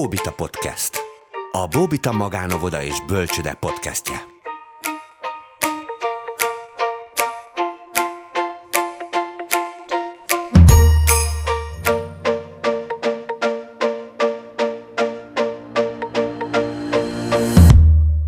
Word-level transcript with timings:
Bóbita 0.00 0.32
Podcast. 0.32 0.96
A 1.52 1.66
Bóbita 1.66 2.12
Magánovoda 2.12 2.82
és 2.82 3.04
Bölcsöde 3.06 3.54
podcastje. 3.54 4.16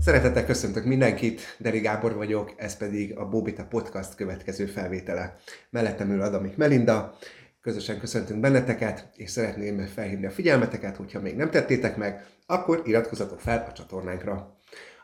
Szeretettel 0.00 0.46
köszöntök 0.46 0.84
mindenkit, 0.84 1.56
Deri 1.58 1.78
Gábor 1.78 2.14
vagyok, 2.14 2.54
ez 2.56 2.76
pedig 2.76 3.16
a 3.16 3.28
Bóbita 3.28 3.64
Podcast 3.64 4.14
következő 4.14 4.66
felvétele. 4.66 5.36
Mellettem 5.70 6.10
ül 6.10 6.22
Adamik 6.22 6.56
Melinda, 6.56 7.14
közösen 7.62 7.98
köszöntünk 7.98 8.40
benneteket, 8.40 9.08
és 9.16 9.30
szeretném 9.30 9.86
felhívni 9.86 10.26
a 10.26 10.30
figyelmeteket, 10.30 10.96
hogyha 10.96 11.20
még 11.20 11.36
nem 11.36 11.50
tettétek 11.50 11.96
meg, 11.96 12.26
akkor 12.46 12.82
iratkozzatok 12.84 13.40
fel 13.40 13.66
a 13.68 13.72
csatornánkra. 13.72 14.56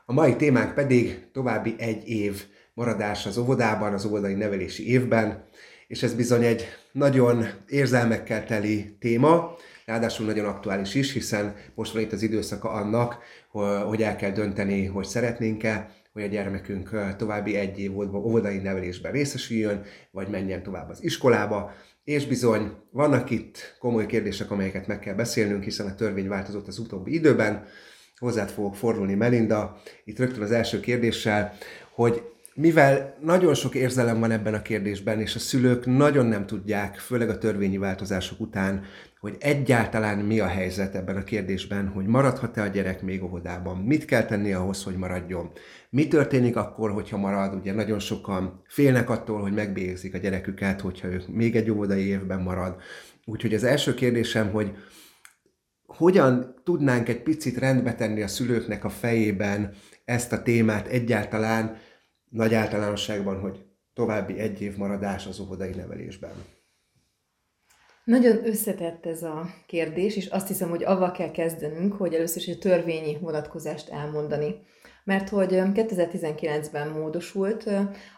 A 0.07 0.13
mai 0.13 0.37
témánk 0.37 0.75
pedig 0.75 1.27
további 1.33 1.75
egy 1.79 2.09
év 2.09 2.45
maradás 2.75 3.27
az 3.27 3.39
óvodában, 3.39 3.93
az 3.93 4.05
óvodai 4.05 4.35
nevelési 4.35 4.91
évben, 4.91 5.45
és 5.87 6.03
ez 6.03 6.15
bizony 6.15 6.45
egy 6.45 6.65
nagyon 6.93 7.47
érzelmekkel 7.69 8.45
teli 8.45 8.97
téma, 9.01 9.57
ráadásul 9.87 10.27
nagyon 10.27 10.45
aktuális 10.45 10.95
is, 10.95 11.13
hiszen 11.13 11.55
most 11.75 11.93
van 11.93 12.03
itt 12.03 12.13
az 12.13 12.23
időszaka 12.23 12.71
annak, 12.71 13.19
hogy 13.87 14.03
el 14.03 14.17
kell 14.17 14.31
dönteni, 14.31 14.87
hogy 14.87 15.07
szeretnénk-e, 15.07 15.91
hogy 16.19 16.27
a 16.27 16.33
gyermekünk 16.33 17.15
további 17.17 17.57
egy 17.57 17.79
év 17.79 17.99
óvodai 17.99 18.59
nevelésben 18.59 19.13
részesüljön, 19.13 19.83
vagy 20.11 20.29
menjen 20.29 20.63
tovább 20.63 20.91
az 20.91 21.05
iskolába, 21.05 21.73
és 22.05 22.27
bizony, 22.27 22.73
vannak 22.91 23.31
itt 23.31 23.77
komoly 23.79 24.07
kérdések, 24.07 24.51
amelyeket 24.51 24.87
meg 24.87 24.99
kell 24.99 25.15
beszélnünk, 25.15 25.63
hiszen 25.63 25.87
a 25.87 25.95
törvény 25.95 26.29
változott 26.29 26.67
az 26.67 26.79
utóbbi 26.79 27.15
időben. 27.15 27.67
Hozzád 28.17 28.51
fogok 28.51 28.77
fordulni, 28.77 29.15
Melinda, 29.15 29.81
itt 30.05 30.19
rögtön 30.19 30.43
az 30.43 30.53
első 30.53 30.81
kérdéssel, 30.81 31.53
hogy 31.95 32.23
mivel 32.61 33.17
nagyon 33.21 33.55
sok 33.55 33.75
érzelem 33.75 34.21
van 34.21 34.31
ebben 34.31 34.55
a 34.55 34.63
kérdésben, 34.63 35.21
és 35.21 35.35
a 35.35 35.39
szülők 35.39 35.87
nagyon 35.87 36.27
nem 36.27 36.47
tudják, 36.47 36.97
főleg 36.97 37.29
a 37.29 37.39
törvényi 37.39 37.79
változások 37.79 38.41
után, 38.41 38.85
hogy 39.21 39.37
egyáltalán 39.41 40.19
mi 40.19 40.41
a 40.41 40.47
helyzet 40.47 40.95
ebben 40.95 41.17
a 41.17 41.25
kérdésben, 41.25 41.89
hogy 41.89 42.07
maradhat-e 42.07 42.63
a 42.63 42.67
gyerek 42.67 43.03
még 43.03 43.25
óvodában, 43.25 43.77
mit 43.77 44.05
kell 44.05 44.25
tenni 44.25 44.53
ahhoz, 44.53 44.83
hogy 44.83 44.97
maradjon, 44.97 45.51
mi 45.91 46.09
történik 46.09 46.57
akkor, 46.57 46.91
hogyha 46.91 47.17
marad, 47.17 47.55
ugye 47.55 47.75
nagyon 47.75 47.99
sokan 47.99 48.63
félnek 48.69 49.11
attól, 49.11 49.41
hogy 49.41 49.53
megbélyegzik 49.53 50.15
a 50.15 50.19
gyereküket, 50.19 50.81
hogyha 50.81 51.09
ők 51.09 51.29
még 51.29 51.57
egy 51.57 51.71
óvodai 51.71 52.07
évben 52.07 52.41
marad. 52.41 52.77
Úgyhogy 53.25 53.55
az 53.55 53.65
első 53.65 53.95
kérdésem, 53.95 54.51
hogy 54.51 54.73
hogyan 55.87 56.55
tudnánk 56.65 57.09
egy 57.09 57.23
picit 57.23 57.59
rendbe 57.59 57.95
tenni 57.95 58.23
a 58.23 58.29
szülőknek 58.29 58.85
a 58.85 58.89
fejében 58.89 59.75
ezt 60.05 60.33
a 60.33 60.43
témát 60.43 60.87
egyáltalán, 60.87 61.77
nagy 62.31 62.55
általánosságban, 62.55 63.41
hogy 63.41 63.67
további 63.95 64.39
egy 64.39 64.61
év 64.61 64.77
maradás 64.77 65.27
az 65.27 65.41
óvodai 65.41 65.71
nevelésben. 65.71 66.33
Nagyon 68.05 68.47
összetett 68.47 69.07
ez 69.07 69.23
a 69.23 69.47
kérdés, 69.67 70.17
és 70.17 70.27
azt 70.27 70.49
hiszem, 70.49 70.69
hogy 70.69 70.85
avval 70.85 71.11
kell 71.11 71.31
kezdenünk, 71.31 71.93
hogy 71.93 72.15
először 72.15 72.43
is 72.43 72.55
a 72.55 72.59
törvényi 72.59 73.19
vonatkozást 73.21 73.89
elmondani. 73.89 74.55
Mert 75.05 75.29
hogy 75.29 75.49
2019-ben 75.53 76.89
módosult 76.89 77.71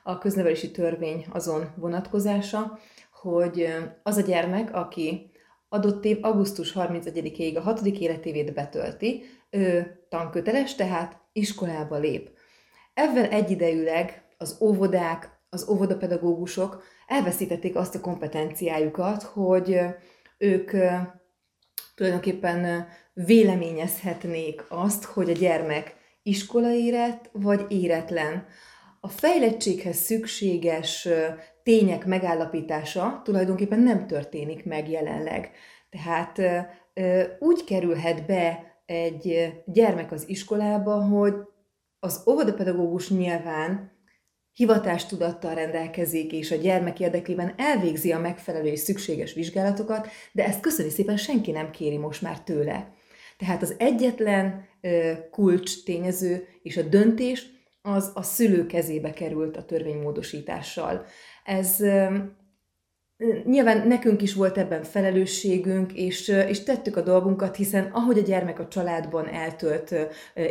a 0.03 0.19
köznevelési 0.19 0.71
törvény 0.71 1.27
azon 1.31 1.73
vonatkozása, 1.77 2.79
hogy 3.13 3.69
az 4.03 4.17
a 4.17 4.21
gyermek, 4.21 4.75
aki 4.75 5.31
adott 5.69 6.05
év 6.05 6.19
augusztus 6.21 6.73
31-ig 6.77 7.57
a 7.57 7.61
hatodik 7.61 8.01
életévét 8.01 8.55
betölti, 8.55 9.23
ő 9.51 9.99
tanköteles, 10.09 10.75
tehát 10.75 11.21
iskolába 11.33 11.99
lép. 11.99 12.31
Ezzel 13.01 13.25
egyidejűleg 13.25 14.23
az 14.39 14.57
óvodák, 14.61 15.39
az 15.49 15.69
óvodapedagógusok 15.69 16.83
elveszítették 17.07 17.77
azt 17.77 17.95
a 17.95 18.01
kompetenciájukat, 18.01 19.23
hogy 19.23 19.81
ők 20.39 20.71
tulajdonképpen 21.95 22.87
véleményezhetnék 23.13 24.65
azt, 24.69 25.05
hogy 25.05 25.31
a 25.31 25.33
gyermek 25.33 25.95
iskolaérett 26.23 27.31
vagy 27.33 27.67
éretlen. 27.69 28.47
A 29.01 29.09
fejlettséghez 29.09 29.97
szükséges 29.97 31.09
tények 31.63 32.07
megállapítása 32.07 33.21
tulajdonképpen 33.25 33.81
nem 33.81 34.07
történik 34.07 34.65
meg 34.65 34.91
jelenleg. 34.91 35.51
Tehát 35.91 36.41
úgy 37.39 37.65
kerülhet 37.65 38.27
be 38.27 38.65
egy 38.87 39.53
gyermek 39.67 40.13
az 40.13 40.29
iskolába, 40.29 41.03
hogy 41.03 41.35
az 42.01 42.23
óvodapedagógus 42.27 43.11
nyilván 43.11 43.99
hivatástudattal 44.53 45.55
rendelkezik, 45.55 46.33
és 46.33 46.51
a 46.51 46.57
gyermek 46.57 47.01
érdekében 47.01 47.55
elvégzi 47.57 48.13
a 48.13 48.19
megfelelő 48.19 48.69
és 48.69 48.81
szükséges 48.81 49.33
vizsgálatokat, 49.33 50.09
de 50.33 50.45
ezt 50.45 50.61
köszöni 50.61 50.89
szépen 50.91 51.17
senki 51.17 51.51
nem 51.51 51.71
kéri 51.71 51.97
most 51.97 52.23
már 52.23 52.41
tőle. 52.41 52.95
Tehát 53.37 53.63
az 53.63 53.75
egyetlen 53.79 54.69
kulcs 55.31 55.85
tényező 55.85 56.47
és 56.63 56.77
a 56.77 56.83
döntés 56.83 57.47
az 57.83 58.11
a 58.15 58.23
szülő 58.23 58.67
kezébe 58.67 59.13
került 59.13 59.57
a 59.57 59.65
törvénymódosítással. 59.65 61.05
Ez 61.45 61.77
Nyilván 63.45 63.87
nekünk 63.87 64.23
is 64.23 64.35
volt 64.35 64.59
ebben 64.59 64.83
felelősségünk, 64.83 65.93
és, 65.93 66.29
és 66.29 66.63
tettük 66.63 66.97
a 66.97 67.03
dolgunkat, 67.03 67.57
hiszen 67.57 67.91
ahogy 67.93 68.19
a 68.19 68.23
gyermek 68.23 68.59
a 68.59 68.69
családban 68.69 69.29
eltölt 69.29 69.95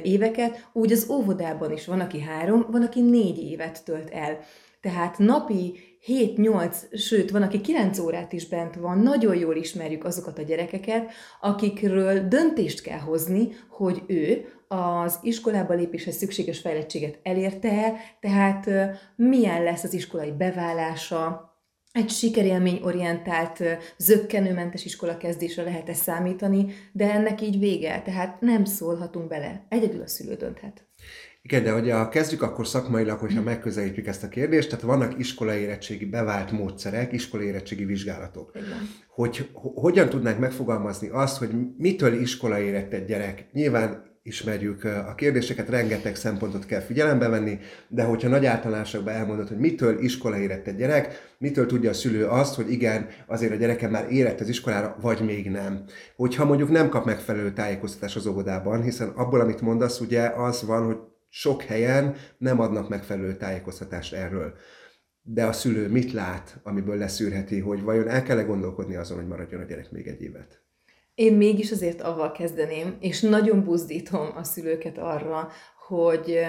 éveket, 0.04 0.70
úgy 0.74 0.92
az 0.92 1.10
óvodában 1.10 1.72
is 1.72 1.86
van, 1.86 2.00
aki 2.00 2.22
három, 2.22 2.66
van, 2.72 2.82
aki 2.82 3.02
négy 3.02 3.38
évet 3.38 3.84
tölt 3.86 4.10
el. 4.10 4.40
Tehát 4.82 5.18
napi 5.18 5.80
7-8, 6.08 6.98
sőt, 6.98 7.32
van, 7.32 7.42
aki 7.42 7.62
9 7.62 8.00
órát 8.00 8.34
is 8.34 8.48
bent 8.48 8.76
van, 8.76 9.00
nagyon 9.00 9.36
jól 9.36 9.56
ismerjük 9.56 10.04
azokat 10.04 10.40
a 10.40 10.42
gyerekeket, 10.42 11.12
akikről 11.42 12.28
döntést 12.28 12.82
kell 12.82 13.00
hozni, 13.00 13.50
hogy 13.70 14.04
ő 14.08 14.46
az 14.68 15.20
iskolába 15.22 15.74
lépéshez 15.74 16.16
szükséges 16.16 16.60
fejlettséget 16.60 17.20
elérte 17.24 17.94
tehát 18.20 18.70
milyen 19.16 19.64
lesz 19.64 19.84
az 19.84 19.94
iskolai 19.94 20.32
beválása, 20.32 21.49
egy 21.92 22.10
sikerélmény-orientált, 22.10 23.64
zöggenőmentes 23.98 24.86
iskola 24.86 25.18
kezdésre 25.18 25.64
lehet 25.64 25.90
ezt 25.90 26.04
számítani, 26.04 26.74
de 26.92 27.14
ennek 27.14 27.42
így 27.42 27.60
vége, 27.60 28.02
tehát 28.02 28.42
nem 28.42 28.66
szólhatunk 28.66 29.28
bele. 29.28 29.66
Egyedül 29.70 30.02
a 30.02 30.08
szülő 30.08 30.36
dönthet. 30.36 30.88
Igen, 31.42 31.64
de 31.64 31.72
hogyha 31.72 32.10
kezdjük 32.10 32.42
akkor 32.42 32.68
szakmailag, 32.68 33.20
hogyha 33.20 33.42
megközelítjük 33.42 34.08
ezt 34.08 34.24
a 34.24 34.28
kérdést, 34.28 34.70
tehát 34.70 34.86
vannak 34.86 35.20
iskolaérettségi 35.20 36.06
bevált 36.06 36.52
módszerek, 36.52 37.14
iskolaérettségi 37.14 37.86
vizsgálatok. 37.86 38.52
Igen. 38.56 38.90
Hogy 39.08 39.50
hogyan 39.54 40.10
tudnánk 40.10 40.40
megfogalmazni 40.40 41.08
azt, 41.08 41.38
hogy 41.38 41.50
mitől 41.78 42.14
iskolaérett 42.14 42.94
egy 42.94 43.06
gyerek? 43.06 43.50
Nyilván 43.52 44.09
ismerjük 44.30 44.84
a 44.84 45.14
kérdéseket, 45.16 45.70
rengeteg 45.70 46.16
szempontot 46.16 46.66
kell 46.66 46.80
figyelembe 46.80 47.28
venni, 47.28 47.60
de 47.88 48.04
hogyha 48.04 48.30
nagy 48.30 48.46
általánosakban 48.46 49.14
elmondod, 49.14 49.48
hogy 49.48 49.58
mitől 49.58 50.00
iskola 50.00 50.38
érett 50.38 50.68
egy 50.68 50.76
gyerek, 50.76 51.34
mitől 51.38 51.66
tudja 51.66 51.90
a 51.90 51.94
szülő 51.94 52.26
azt, 52.26 52.56
hogy 52.56 52.72
igen, 52.72 53.08
azért 53.28 53.52
a 53.52 53.56
gyerekem 53.56 53.92
már 53.92 54.12
érett 54.12 54.40
az 54.40 54.50
iskolára, 54.50 54.98
vagy 55.02 55.22
még 55.22 55.50
nem. 55.50 55.84
Hogyha 56.16 56.46
mondjuk 56.46 56.70
nem 56.70 56.90
kap 56.90 57.06
megfelelő 57.06 57.54
tájékoztatás 57.54 58.16
az 58.16 58.26
óvodában, 58.26 58.82
hiszen 58.82 59.08
abból, 59.08 59.40
amit 59.40 59.62
mondasz, 59.62 60.00
ugye 60.00 60.22
az 60.22 60.66
van, 60.66 60.86
hogy 60.86 60.98
sok 61.30 61.62
helyen 61.62 62.16
nem 62.38 62.60
adnak 62.60 62.90
megfelelő 62.90 63.36
tájékoztatást 63.36 64.14
erről. 64.14 64.54
De 65.22 65.46
a 65.46 65.52
szülő 65.52 65.88
mit 65.88 66.12
lát, 66.12 66.60
amiből 66.64 66.98
leszűrheti, 66.98 67.60
hogy 67.60 67.82
vajon 67.82 68.08
el 68.08 68.24
kell 68.24 68.38
-e 68.38 68.44
gondolkodni 68.44 68.96
azon, 68.96 69.18
hogy 69.18 69.28
maradjon 69.28 69.62
a 69.62 69.66
gyerek 69.66 69.92
még 69.92 70.08
egy 70.08 70.22
évet? 70.22 70.69
Én 71.20 71.34
mégis 71.34 71.72
azért 71.72 72.02
avval 72.02 72.32
kezdeném, 72.32 72.98
és 73.00 73.22
nagyon 73.22 73.64
buzdítom 73.64 74.32
a 74.36 74.44
szülőket 74.44 74.98
arra, 74.98 75.50
hogy 75.88 76.40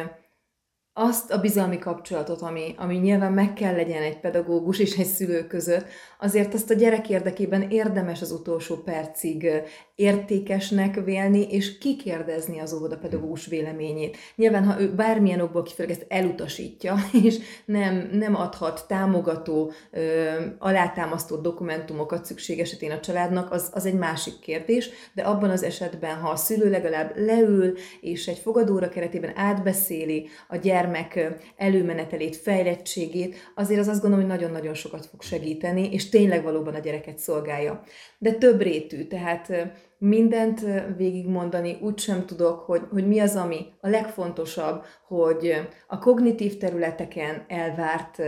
azt 0.93 1.33
a 1.33 1.41
bizalmi 1.41 1.79
kapcsolatot, 1.79 2.43
ami, 2.43 2.75
ami 2.77 2.97
nyilván 2.97 3.33
meg 3.33 3.53
kell 3.53 3.75
legyen 3.75 4.03
egy 4.03 4.21
pedagógus 4.21 4.79
és 4.79 4.97
egy 4.97 5.07
szülő 5.07 5.47
között, 5.47 5.87
azért 6.19 6.55
azt 6.55 6.71
a 6.71 6.75
gyerek 6.75 7.09
érdekében 7.09 7.71
érdemes 7.71 8.23
az 8.23 8.31
utolsó 8.31 8.77
percig 8.77 9.51
értékesnek 9.95 11.05
vélni, 11.05 11.47
és 11.51 11.79
kikérdezni 11.79 12.59
az 12.59 12.73
óvodapedagógus 12.73 13.47
véleményét. 13.47 14.17
Nyilván, 14.37 14.65
ha 14.65 14.81
ő 14.81 14.95
bármilyen 14.95 15.41
okból 15.41 15.63
kifelé 15.63 15.91
ezt 15.91 16.07
elutasítja, 16.09 16.97
és 17.25 17.39
nem, 17.65 18.11
nem 18.13 18.35
adhat 18.35 18.85
támogató, 18.89 19.73
ö, 19.91 20.31
alátámasztó 20.59 21.37
dokumentumokat 21.37 22.25
szükség 22.25 22.61
esetén 22.61 22.91
a 22.91 23.01
családnak, 23.01 23.53
az, 23.53 23.71
az 23.73 23.87
egy 23.87 23.99
másik 23.99 24.39
kérdés, 24.39 24.91
de 25.15 25.23
abban 25.23 25.51
az 25.51 25.63
esetben, 25.63 26.17
ha 26.17 26.29
a 26.29 26.37
szülő 26.37 26.71
legalább 26.71 27.13
leül, 27.17 27.77
és 28.01 28.27
egy 28.27 28.39
fogadóra 28.39 28.89
keretében 28.89 29.33
átbeszéli 29.37 30.29
a 30.49 30.57
gyermek, 30.57 30.79
gyermek 30.81 31.41
előmenetelét, 31.57 32.37
fejlettségét, 32.37 33.37
azért 33.55 33.81
az 33.81 33.89
azt 33.89 34.01
gondolom, 34.01 34.27
hogy 34.27 34.37
nagyon-nagyon 34.39 34.75
sokat 34.75 35.07
fog 35.07 35.23
segíteni, 35.23 35.93
és 35.93 36.09
tényleg 36.09 36.43
valóban 36.43 36.75
a 36.75 36.79
gyereket 36.79 37.19
szolgálja. 37.19 37.83
De 38.19 38.33
több 38.33 38.61
rétű, 38.61 39.05
tehát 39.05 39.53
mindent 39.99 40.61
végigmondani 40.97 41.79
úgy 41.81 41.99
sem 41.99 42.27
tudok, 42.27 42.61
hogy, 42.61 42.83
hogy 42.91 43.07
mi 43.07 43.19
az, 43.19 43.37
ami 43.37 43.67
a 43.81 43.89
legfontosabb, 43.89 44.85
hogy 45.07 45.55
a 45.87 45.99
kognitív 45.99 46.57
területeken 46.57 47.45
elvárt 47.49 48.19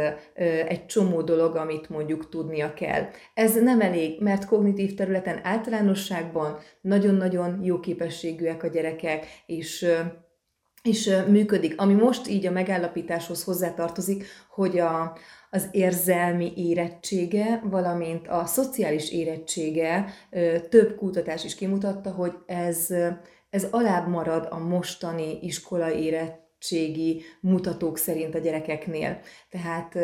egy 0.68 0.86
csomó 0.86 1.22
dolog, 1.22 1.56
amit 1.56 1.88
mondjuk 1.88 2.28
tudnia 2.28 2.74
kell. 2.74 3.04
Ez 3.34 3.62
nem 3.62 3.80
elég, 3.80 4.20
mert 4.20 4.46
kognitív 4.46 4.94
területen 4.94 5.40
általánosságban 5.42 6.58
nagyon-nagyon 6.80 7.60
jó 7.62 7.80
képességűek 7.80 8.62
a 8.62 8.68
gyerekek, 8.68 9.26
és 9.46 9.86
és 10.82 11.10
működik. 11.28 11.80
Ami 11.80 11.94
most 11.94 12.28
így 12.28 12.46
a 12.46 12.50
megállapításhoz 12.50 13.44
hozzátartozik, 13.44 14.24
hogy 14.48 14.78
a, 14.78 15.16
az 15.50 15.68
érzelmi 15.70 16.52
érettsége, 16.56 17.62
valamint 17.64 18.28
a 18.28 18.46
szociális 18.46 19.10
érettsége 19.10 20.04
több 20.68 20.96
kutatás 20.96 21.44
is 21.44 21.54
kimutatta, 21.54 22.10
hogy 22.10 22.32
ez, 22.46 22.86
ez 23.50 23.66
alább 23.70 24.08
marad 24.08 24.46
a 24.50 24.58
mostani 24.58 25.38
iskola 25.42 25.92
érettségi 25.92 27.22
mutatók 27.40 27.98
szerint 27.98 28.34
a 28.34 28.38
gyerekeknél. 28.38 29.20
Tehát 29.50 29.98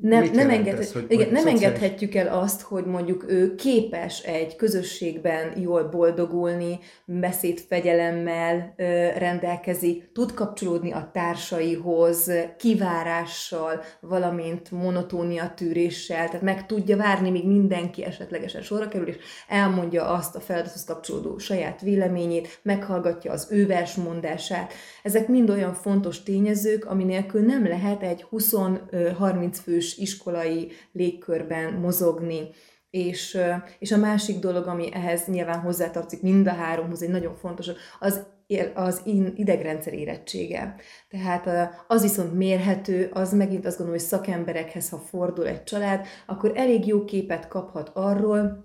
nem, 0.00 0.30
nem, 0.32 0.50
enged, 0.50 0.78
ez, 0.78 0.92
hogy, 0.92 1.04
igen, 1.08 1.24
hogy 1.24 1.34
nem 1.34 1.46
engedhetjük 1.46 2.14
el 2.14 2.38
azt, 2.38 2.60
hogy 2.60 2.84
mondjuk 2.84 3.24
ő 3.28 3.54
képes 3.54 4.20
egy 4.20 4.56
közösségben 4.56 5.58
jól 5.60 5.82
boldogulni, 5.82 6.78
beszédfegyelemmel 7.04 8.74
rendelkezik, 9.18 10.12
tud 10.12 10.34
kapcsolódni 10.34 10.92
a 10.92 11.10
társaihoz, 11.12 12.30
kivárással, 12.58 13.82
valamint 14.00 14.70
monotónia 14.70 15.52
tűréssel, 15.56 16.26
tehát 16.26 16.42
meg 16.42 16.66
tudja 16.66 16.96
várni, 16.96 17.30
míg 17.30 17.46
mindenki 17.46 18.04
esetlegesen 18.04 18.62
sorra 18.62 18.88
kerül, 18.88 19.08
és 19.08 19.16
elmondja 19.48 20.04
azt 20.06 20.36
a 20.36 20.40
feladathoz 20.40 20.84
kapcsolódó 20.84 21.38
saját 21.38 21.80
véleményét, 21.80 22.60
meghallgatja 22.62 23.32
az 23.32 23.48
ő 23.50 23.66
versmondását. 23.66 24.72
Ezek 25.02 25.28
mind 25.28 25.50
olyan 25.50 25.74
fontos 25.74 26.22
tényezők, 26.22 26.84
ami 26.84 27.04
nélkül 27.04 27.40
nem 27.40 27.66
lehet 27.66 28.02
egy 28.02 28.26
20-30 28.30 29.56
fős 29.64 29.96
iskolai 29.96 30.72
légkörben 30.92 31.72
mozogni. 31.72 32.48
És, 32.90 33.38
és 33.78 33.92
a 33.92 33.96
másik 33.96 34.38
dolog, 34.38 34.66
ami 34.66 34.88
ehhez 34.92 35.26
nyilván 35.26 35.60
hozzátartozik 35.60 36.22
mind 36.22 36.46
a 36.46 36.52
háromhoz, 36.52 37.02
egy 37.02 37.08
nagyon 37.08 37.36
fontos, 37.36 37.70
az 38.00 38.26
az 38.74 39.00
idegrendszer 39.34 39.92
érettsége. 39.92 40.74
Tehát 41.08 41.74
az 41.88 42.02
viszont 42.02 42.34
mérhető, 42.34 43.10
az 43.12 43.32
megint 43.32 43.66
azt 43.66 43.76
gondolom, 43.78 44.00
hogy 44.00 44.08
szakemberekhez, 44.08 44.88
ha 44.88 44.98
fordul 44.98 45.46
egy 45.46 45.62
család, 45.64 46.06
akkor 46.26 46.52
elég 46.54 46.86
jó 46.86 47.04
képet 47.04 47.48
kaphat 47.48 47.90
arról, 47.94 48.63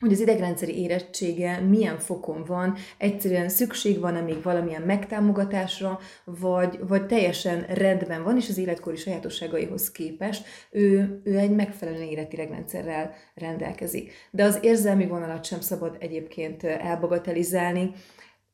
hogy 0.00 0.12
az 0.12 0.20
idegrendszeri 0.20 0.80
érettsége 0.82 1.60
milyen 1.60 1.98
fokon 1.98 2.44
van, 2.44 2.74
egyszerűen 2.98 3.48
szükség 3.48 4.00
van-e 4.00 4.20
még 4.20 4.42
valamilyen 4.42 4.82
megtámogatásra, 4.82 5.98
vagy, 6.24 6.78
vagy 6.88 7.06
teljesen 7.06 7.66
rendben 7.68 8.22
van, 8.22 8.36
és 8.36 8.48
az 8.48 8.58
életkori 8.58 8.96
sajátosságaihoz 8.96 9.90
képest 9.90 10.46
ő, 10.70 11.20
ő 11.24 11.38
egy 11.38 11.54
megfelelően 11.54 12.08
érett 12.08 12.32
idegrendszerrel 12.32 13.14
rendelkezik. 13.34 14.12
De 14.30 14.44
az 14.44 14.58
érzelmi 14.62 15.06
vonalat 15.06 15.44
sem 15.44 15.60
szabad 15.60 15.96
egyébként 16.00 16.64
elbagatelizálni, 16.64 17.92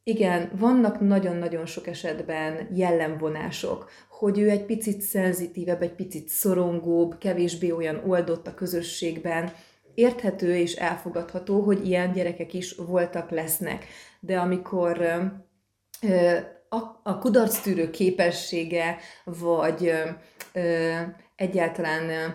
igen, 0.04 0.50
vannak 0.58 1.00
nagyon-nagyon 1.00 1.66
sok 1.66 1.86
esetben 1.86 2.68
jellemvonások, 2.74 3.90
hogy 4.10 4.38
ő 4.38 4.50
egy 4.50 4.64
picit 4.64 5.00
szenzitívebb, 5.00 5.82
egy 5.82 5.94
picit 5.94 6.28
szorongóbb, 6.28 7.18
kevésbé 7.18 7.70
olyan 7.70 8.02
oldott 8.06 8.46
a 8.46 8.54
közösségben, 8.54 9.52
érthető 9.94 10.56
és 10.56 10.74
elfogadható, 10.74 11.60
hogy 11.60 11.86
ilyen 11.86 12.12
gyerekek 12.12 12.54
is 12.54 12.74
voltak, 12.74 13.30
lesznek. 13.30 13.86
De 14.20 14.38
amikor 14.38 15.06
a 17.02 17.18
kudarctűrő 17.18 17.90
képessége, 17.90 18.98
vagy 19.24 19.92
egyáltalán 21.36 22.34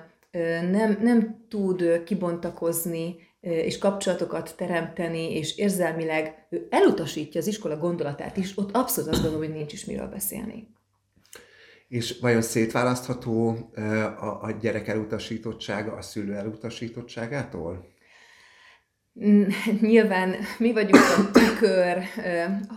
nem, 0.71 0.99
nem 1.01 1.45
tud 1.49 2.03
kibontakozni 2.03 3.15
és 3.39 3.77
kapcsolatokat 3.77 4.53
teremteni, 4.57 5.33
és 5.33 5.57
érzelmileg 5.57 6.47
ő 6.49 6.67
elutasítja 6.69 7.39
az 7.39 7.47
iskola 7.47 7.77
gondolatát 7.77 8.37
is, 8.37 8.57
ott 8.57 8.75
abszolút 8.75 9.09
azt 9.09 9.21
gondolom, 9.21 9.45
hogy 9.47 9.55
nincs 9.55 9.73
is 9.73 9.85
miről 9.85 10.07
beszélni. 10.07 10.75
És 11.87 12.19
vajon 12.19 12.41
szétválasztható 12.41 13.49
a, 14.19 14.43
a 14.43 14.51
gyerek 14.51 14.87
elutasítottsága 14.87 15.93
a 15.93 16.01
szülő 16.01 16.33
elutasítottságától? 16.33 17.87
Nyilván 19.81 20.35
mi 20.57 20.73
vagyunk 20.73 21.03
a 21.17 21.31
tükör, 21.31 22.03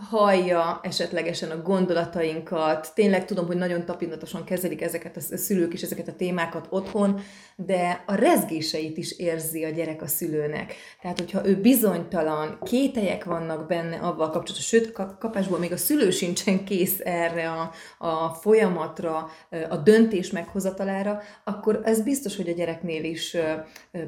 hallja 0.09 0.79
esetlegesen 0.83 1.51
a 1.51 1.61
gondolatainkat. 1.61 2.91
Tényleg 2.95 3.25
tudom, 3.25 3.45
hogy 3.45 3.57
nagyon 3.57 3.85
tapintatosan 3.85 4.43
kezelik 4.43 4.81
ezeket 4.81 5.17
a 5.17 5.37
szülők 5.37 5.73
is, 5.73 5.81
ezeket 5.81 6.07
a 6.07 6.15
témákat 6.15 6.67
otthon, 6.69 7.19
de 7.55 8.03
a 8.05 8.15
rezgéseit 8.15 8.97
is 8.97 9.11
érzi 9.11 9.63
a 9.63 9.69
gyerek 9.69 10.01
a 10.01 10.07
szülőnek. 10.07 10.73
Tehát, 11.01 11.19
hogyha 11.19 11.47
ő 11.47 11.55
bizonytalan, 11.55 12.59
kételyek 12.63 13.23
vannak 13.23 13.67
benne 13.67 13.95
avval 13.95 14.29
kapcsolatban, 14.29 14.61
sőt, 14.61 14.91
kapásból 15.19 15.59
még 15.59 15.71
a 15.71 15.77
szülő 15.77 16.09
sincsen 16.09 16.65
kész 16.65 16.99
erre 17.03 17.49
a, 17.49 17.71
a 17.97 18.29
folyamatra, 18.29 19.29
a 19.69 19.77
döntés 19.77 20.31
meghozatalára, 20.31 21.21
akkor 21.43 21.81
ez 21.83 22.01
biztos, 22.01 22.35
hogy 22.35 22.49
a 22.49 22.53
gyereknél 22.53 23.03
is 23.03 23.37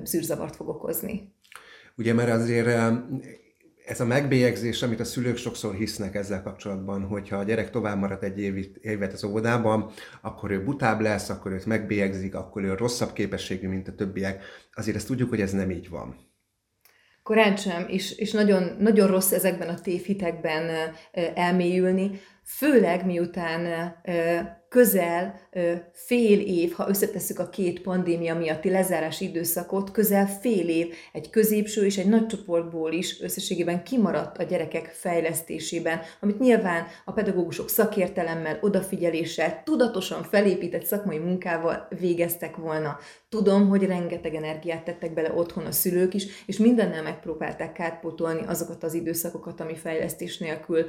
zűrzavart 0.03 0.55
fog 0.55 0.67
okozni. 0.67 1.32
Ugye, 1.95 2.13
mert 2.13 2.29
azért 2.29 2.67
ez 3.85 3.99
a 3.99 4.05
megbélyegzés, 4.05 4.81
amit 4.81 4.99
a 4.99 5.03
szülők 5.03 5.37
sokszor 5.37 5.75
hisznek 5.75 6.15
ezzel 6.15 6.41
kapcsolatban, 6.41 7.03
hogyha 7.03 7.37
a 7.37 7.43
gyerek 7.43 7.69
tovább 7.69 7.99
marad 7.99 8.23
egy 8.23 8.39
évit, 8.39 8.77
évet 8.77 9.13
az 9.13 9.23
óvodában, 9.23 9.91
akkor 10.21 10.51
ő 10.51 10.63
butább 10.63 10.99
lesz, 10.99 11.29
akkor 11.29 11.51
őt 11.51 11.65
megbélyegzik, 11.65 12.35
akkor 12.35 12.63
ő 12.63 12.73
rosszabb 12.73 13.13
képességű, 13.13 13.67
mint 13.67 13.87
a 13.87 13.95
többiek. 13.95 14.43
Azért 14.73 14.95
ezt 14.95 15.07
tudjuk, 15.07 15.29
hogy 15.29 15.41
ez 15.41 15.51
nem 15.51 15.71
így 15.71 15.89
van. 15.89 16.31
Korán 17.23 17.55
sem, 17.55 17.85
és, 17.87 18.17
és 18.17 18.31
nagyon, 18.31 18.75
nagyon 18.79 19.07
rossz 19.07 19.31
ezekben 19.31 19.69
a 19.69 19.79
tévhitekben 19.79 20.93
elmélyülni, 21.35 22.19
főleg 22.43 23.05
miután 23.05 23.93
közel 24.73 25.39
fél 25.91 26.39
év, 26.39 26.71
ha 26.71 26.89
összetesszük 26.89 27.39
a 27.39 27.49
két 27.49 27.81
pandémia 27.81 28.35
miatti 28.35 28.69
lezárási 28.69 29.25
időszakot, 29.25 29.91
közel 29.91 30.27
fél 30.27 30.69
év 30.69 30.93
egy 31.11 31.29
középső 31.29 31.85
és 31.85 31.97
egy 31.97 32.07
nagy 32.07 32.27
csoportból 32.27 32.91
is 32.91 33.21
összességében 33.21 33.83
kimaradt 33.83 34.37
a 34.37 34.43
gyerekek 34.43 34.85
fejlesztésében, 34.85 36.01
amit 36.21 36.39
nyilván 36.39 36.85
a 37.05 37.11
pedagógusok 37.11 37.69
szakértelemmel, 37.69 38.57
odafigyeléssel, 38.61 39.61
tudatosan 39.63 40.23
felépített 40.23 40.85
szakmai 40.85 41.17
munkával 41.17 41.87
végeztek 41.99 42.55
volna. 42.55 42.97
Tudom, 43.29 43.69
hogy 43.69 43.83
rengeteg 43.83 44.35
energiát 44.35 44.83
tettek 44.83 45.13
bele 45.13 45.33
otthon 45.33 45.65
a 45.65 45.71
szülők 45.71 46.13
is, 46.13 46.25
és 46.45 46.57
mindennel 46.57 47.03
megpróbálták 47.03 47.71
kárpótolni 47.71 48.41
azokat 48.47 48.83
az 48.83 48.93
időszakokat, 48.93 49.59
ami 49.59 49.75
fejlesztés 49.75 50.37
nélkül 50.37 50.85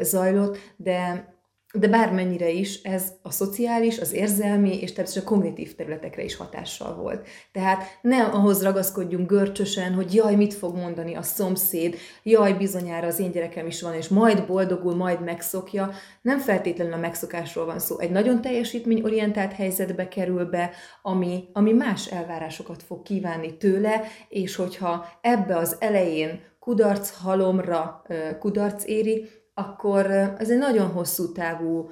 zajlott, 0.00 0.58
de 0.76 1.38
de 1.72 1.88
bármennyire 1.88 2.48
is 2.50 2.82
ez 2.82 3.12
a 3.22 3.30
szociális, 3.30 3.98
az 3.98 4.12
érzelmi 4.12 4.80
és 4.80 4.92
természetesen 4.92 5.22
a 5.22 5.34
kognitív 5.34 5.74
területekre 5.74 6.22
is 6.22 6.36
hatással 6.36 6.94
volt. 6.94 7.26
Tehát 7.52 7.98
ne 8.02 8.22
ahhoz 8.22 8.62
ragaszkodjunk 8.62 9.28
görcsösen, 9.28 9.94
hogy 9.94 10.14
jaj, 10.14 10.34
mit 10.34 10.54
fog 10.54 10.76
mondani 10.76 11.14
a 11.14 11.22
szomszéd, 11.22 11.96
jaj, 12.22 12.52
bizonyára 12.52 13.06
az 13.06 13.18
én 13.18 13.30
gyerekem 13.30 13.66
is 13.66 13.82
van, 13.82 13.94
és 13.94 14.08
majd 14.08 14.46
boldogul, 14.46 14.94
majd 14.94 15.24
megszokja. 15.24 15.90
Nem 16.22 16.38
feltétlenül 16.38 16.92
a 16.92 16.96
megszokásról 16.96 17.64
van 17.64 17.78
szó. 17.78 17.98
Egy 17.98 18.10
nagyon 18.10 18.40
teljesítményorientált 18.40 19.52
helyzetbe 19.52 20.08
kerül 20.08 20.44
be, 20.44 20.70
ami, 21.02 21.48
ami 21.52 21.72
más 21.72 22.06
elvárásokat 22.06 22.82
fog 22.82 23.02
kívánni 23.02 23.56
tőle, 23.56 24.02
és 24.28 24.56
hogyha 24.56 25.06
ebbe 25.20 25.56
az 25.56 25.76
elején 25.78 26.40
kudarc 26.58 27.10
halomra 27.10 28.02
kudarc 28.38 28.84
éri, 28.86 29.28
akkor 29.60 30.06
ez 30.38 30.50
egy 30.50 30.58
nagyon 30.58 30.90
hosszú 30.90 31.32
távú 31.32 31.90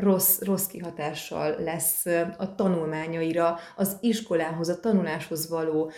rossz, 0.00 0.40
rossz 0.40 0.66
kihatással 0.66 1.54
lesz 1.58 2.06
a 2.36 2.54
tanulmányaira, 2.54 3.58
az 3.76 3.96
iskolához, 4.00 4.68
a 4.68 4.80
tanuláshoz 4.80 5.48
való 5.48 5.90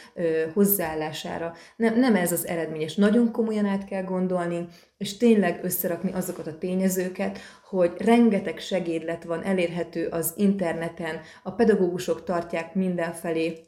hozzáállására. 0.54 1.54
Nem, 1.76 1.98
nem 1.98 2.14
ez 2.14 2.32
az 2.32 2.46
eredményes. 2.46 2.94
Nagyon 2.94 3.32
komolyan 3.32 3.66
át 3.66 3.84
kell 3.84 4.02
gondolni, 4.02 4.68
és 4.96 5.16
tényleg 5.16 5.60
összerakni 5.62 6.12
azokat 6.12 6.46
a 6.46 6.58
tényezőket, 6.58 7.38
hogy 7.68 7.92
rengeteg 7.98 8.58
segédlet 8.58 9.24
van 9.24 9.42
elérhető 9.42 10.06
az 10.06 10.32
interneten, 10.36 11.20
a 11.42 11.50
pedagógusok 11.50 12.24
tartják 12.24 12.74
mindenfelé 12.74 13.66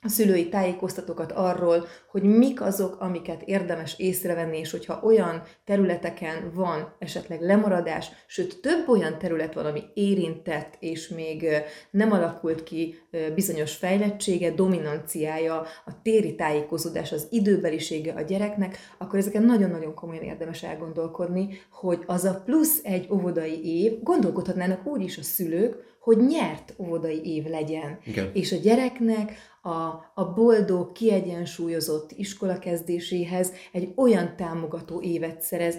a 0.00 0.08
szülői 0.08 0.48
tájékoztatókat 0.48 1.32
arról, 1.32 1.86
hogy 2.10 2.22
mik 2.22 2.60
azok, 2.60 3.00
amiket 3.00 3.42
érdemes 3.42 3.98
észrevenni, 3.98 4.58
és 4.58 4.70
hogyha 4.70 5.00
olyan 5.02 5.42
területeken 5.64 6.52
van 6.54 6.94
esetleg 6.98 7.40
lemaradás, 7.40 8.10
sőt 8.26 8.60
több 8.60 8.88
olyan 8.88 9.18
terület 9.18 9.54
van, 9.54 9.66
ami 9.66 9.82
érintett, 9.94 10.76
és 10.78 11.08
még 11.08 11.48
nem 11.90 12.12
alakult 12.12 12.62
ki 12.62 12.98
bizonyos 13.34 13.76
fejlettsége, 13.76 14.50
dominanciája, 14.50 15.60
a 15.84 16.02
téri 16.02 16.34
tájékozódás, 16.34 17.12
az 17.12 17.26
időbelisége 17.30 18.12
a 18.12 18.22
gyereknek, 18.22 18.76
akkor 18.98 19.18
ezeken 19.18 19.42
nagyon-nagyon 19.42 19.94
komolyan 19.94 20.22
érdemes 20.22 20.62
elgondolkodni, 20.62 21.48
hogy 21.70 22.02
az 22.06 22.24
a 22.24 22.42
plusz 22.44 22.80
egy 22.82 23.08
óvodai 23.12 23.82
év, 23.82 24.02
gondolkodhatnának 24.02 24.86
úgy 24.86 25.02
is 25.02 25.18
a 25.18 25.22
szülők, 25.22 25.96
hogy 26.08 26.26
nyert 26.26 26.74
óvodai 26.78 27.34
év 27.34 27.46
legyen. 27.46 27.98
Igen. 28.04 28.30
És 28.32 28.52
a 28.52 28.56
gyereknek 28.56 29.32
a, 29.62 30.12
a 30.14 30.32
boldog, 30.34 30.92
kiegyensúlyozott 30.92 32.12
iskola 32.12 32.58
kezdéséhez 32.58 33.52
egy 33.72 33.92
olyan 33.96 34.36
támogató 34.36 35.02
évet 35.02 35.42
szerez. 35.42 35.78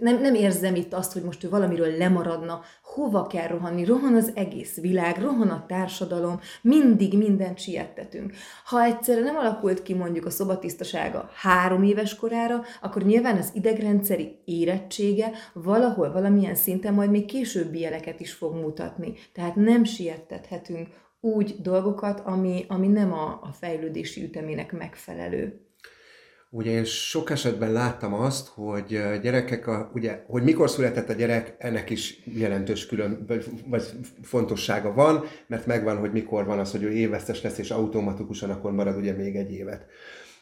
Nem, 0.00 0.20
nem 0.20 0.34
érzem 0.34 0.74
itt 0.74 0.92
azt, 0.92 1.12
hogy 1.12 1.22
most 1.22 1.44
ő 1.44 1.48
valamiről 1.48 1.96
lemaradna, 1.96 2.60
hova 2.82 3.26
kell 3.26 3.46
rohanni, 3.46 3.84
rohan 3.84 4.14
az 4.14 4.32
egész 4.34 4.80
világ, 4.80 5.18
rohan 5.20 5.48
a 5.48 5.64
társadalom, 5.66 6.40
mindig 6.62 7.16
mindent 7.16 7.58
siettetünk. 7.58 8.32
Ha 8.64 8.82
egyszerre 8.82 9.20
nem 9.20 9.36
alakult 9.36 9.82
ki 9.82 9.94
mondjuk 9.94 10.26
a 10.26 10.30
szobatisztasága 10.30 11.30
három 11.34 11.82
éves 11.82 12.16
korára, 12.16 12.62
akkor 12.80 13.02
nyilván 13.02 13.36
az 13.36 13.50
idegrendszeri 13.54 14.38
érettsége 14.44 15.30
valahol, 15.52 16.12
valamilyen 16.12 16.54
szinten 16.54 16.94
majd 16.94 17.10
még 17.10 17.24
későbbi 17.24 17.80
jeleket 17.80 18.20
is 18.20 18.32
fog 18.32 18.54
mutatni. 18.54 19.12
Tehát 19.32 19.54
nem 19.54 19.84
siettethetünk 19.84 20.88
úgy 21.20 21.56
dolgokat, 21.62 22.20
ami, 22.20 22.64
ami 22.68 22.86
nem 22.86 23.12
a, 23.12 23.38
a 23.42 23.52
fejlődési 23.52 24.24
ütemének 24.24 24.72
megfelelő. 24.72 25.67
Ugye 26.50 26.70
én 26.70 26.84
sok 26.84 27.30
esetben 27.30 27.72
láttam 27.72 28.14
azt, 28.14 28.48
hogy 28.48 28.86
gyerekek, 29.22 29.66
a, 29.66 29.90
ugye, 29.94 30.22
hogy 30.26 30.42
mikor 30.42 30.70
született 30.70 31.08
a 31.08 31.12
gyerek, 31.12 31.54
ennek 31.58 31.90
is 31.90 32.22
jelentős 32.24 32.86
külön, 32.86 33.26
vagy 33.66 33.84
fontossága 34.22 34.92
van, 34.92 35.24
mert 35.46 35.66
megvan, 35.66 35.96
hogy 35.96 36.12
mikor 36.12 36.44
van 36.44 36.58
az, 36.58 36.70
hogy 36.70 36.82
ő 36.82 36.90
évesztes 36.90 37.42
lesz, 37.42 37.58
és 37.58 37.70
automatikusan 37.70 38.50
akkor 38.50 38.72
marad 38.72 38.96
ugye 38.96 39.12
még 39.12 39.36
egy 39.36 39.52
évet 39.52 39.86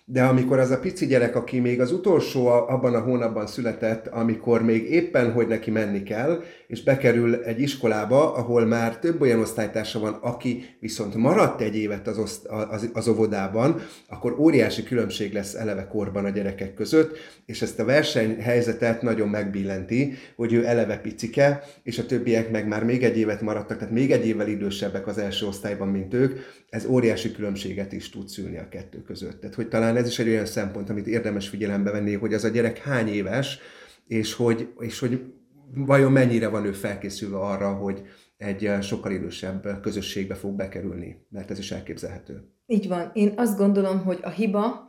de 0.08 0.22
amikor 0.22 0.58
az 0.58 0.70
a 0.70 0.78
pici 0.78 1.06
gyerek, 1.06 1.36
aki 1.36 1.60
még 1.60 1.80
az 1.80 1.92
utolsó 1.92 2.46
abban 2.46 2.94
a 2.94 3.00
hónapban 3.00 3.46
született, 3.46 4.06
amikor 4.06 4.62
még 4.62 4.90
éppen, 4.90 5.32
hogy 5.32 5.46
neki 5.46 5.70
menni 5.70 6.02
kell, 6.02 6.42
és 6.66 6.82
bekerül 6.82 7.34
egy 7.34 7.60
iskolába, 7.60 8.34
ahol 8.34 8.64
már 8.64 8.98
több 8.98 9.20
olyan 9.20 9.40
osztálytársa 9.40 9.98
van, 9.98 10.12
aki 10.12 10.76
viszont 10.80 11.14
maradt 11.14 11.60
egy 11.60 11.76
évet 11.76 12.06
az, 12.06 12.18
oszt, 12.18 12.46
az, 12.46 12.90
az 12.92 13.08
óvodában, 13.08 13.80
akkor 14.08 14.38
óriási 14.38 14.82
különbség 14.82 15.32
lesz 15.32 15.54
eleve 15.54 15.86
korban 15.86 16.24
a 16.24 16.30
gyerekek 16.30 16.74
között, 16.74 17.16
és 17.46 17.62
ezt 17.62 17.78
a 17.78 17.84
versenyhelyzetet 17.84 19.02
nagyon 19.02 19.28
megbillenti, 19.28 20.14
hogy 20.36 20.52
ő 20.52 20.66
eleve 20.66 20.96
picike, 20.98 21.62
és 21.82 21.98
a 21.98 22.06
többiek 22.06 22.50
meg 22.50 22.68
már 22.68 22.84
még 22.84 23.04
egy 23.04 23.18
évet 23.18 23.40
maradtak, 23.40 23.78
tehát 23.78 23.94
még 23.94 24.10
egy 24.10 24.26
évvel 24.26 24.48
idősebbek 24.48 25.06
az 25.06 25.18
első 25.18 25.46
osztályban, 25.46 25.88
mint 25.88 26.14
ők, 26.14 26.38
ez 26.68 26.84
óriási 26.84 27.32
különbséget 27.32 27.92
is 27.92 28.10
tud 28.10 28.28
szülni 28.28 28.58
a 28.58 28.68
kettő 28.68 29.02
között. 29.02 29.40
Tehát, 29.40 29.54
hogy 29.54 29.68
talán 29.68 29.95
ez 29.96 30.06
is 30.06 30.18
egy 30.18 30.28
olyan 30.28 30.46
szempont, 30.46 30.90
amit 30.90 31.06
érdemes 31.06 31.48
figyelembe 31.48 31.90
venni, 31.90 32.14
hogy 32.14 32.34
az 32.34 32.44
a 32.44 32.48
gyerek 32.48 32.78
hány 32.78 33.08
éves, 33.08 33.58
és 34.06 34.34
hogy, 34.34 34.72
és 34.78 34.98
hogy 34.98 35.32
vajon 35.74 36.12
mennyire 36.12 36.48
van 36.48 36.64
ő 36.64 36.72
felkészülve 36.72 37.38
arra, 37.38 37.72
hogy 37.72 38.02
egy 38.36 38.70
sokkal 38.80 39.12
idősebb 39.12 39.80
közösségbe 39.80 40.34
fog 40.34 40.56
bekerülni, 40.56 41.26
mert 41.30 41.50
ez 41.50 41.58
is 41.58 41.72
elképzelhető. 41.72 42.50
Így 42.66 42.88
van. 42.88 43.10
Én 43.14 43.32
azt 43.36 43.58
gondolom, 43.58 44.04
hogy 44.04 44.18
a 44.22 44.30
hiba 44.30 44.88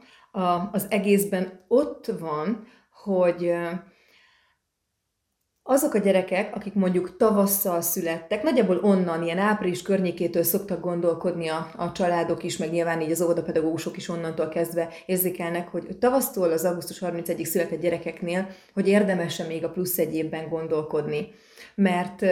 az 0.71 0.85
egészben 0.89 1.65
ott 1.67 2.05
van, 2.19 2.63
hogy 3.03 3.51
azok 5.69 5.93
a 5.93 5.97
gyerekek, 5.97 6.55
akik 6.55 6.73
mondjuk 6.73 7.17
tavasszal 7.17 7.81
születtek, 7.81 8.43
nagyjából 8.43 8.79
onnan, 8.81 9.23
ilyen 9.23 9.37
április 9.37 9.81
környékétől 9.81 10.43
szoktak 10.43 10.79
gondolkodni 10.79 11.47
a, 11.47 11.71
a 11.77 11.91
családok 11.91 12.43
is, 12.43 12.57
meg 12.57 12.71
nyilván 12.71 13.01
így 13.01 13.11
az 13.11 13.21
óvodapedagógusok 13.21 13.97
is 13.97 14.09
onnantól 14.09 14.47
kezdve 14.47 14.89
érzékelnek, 15.05 15.67
hogy 15.67 15.97
tavasztól 15.99 16.51
az 16.51 16.65
augusztus 16.65 17.01
31-ig 17.01 17.43
született 17.43 17.81
gyerekeknél, 17.81 18.47
hogy 18.73 18.87
érdemese 18.87 19.43
még 19.43 19.63
a 19.63 19.69
plusz 19.69 19.97
egy 19.97 20.15
évben 20.15 20.49
gondolkodni. 20.49 21.27
Mert 21.75 22.25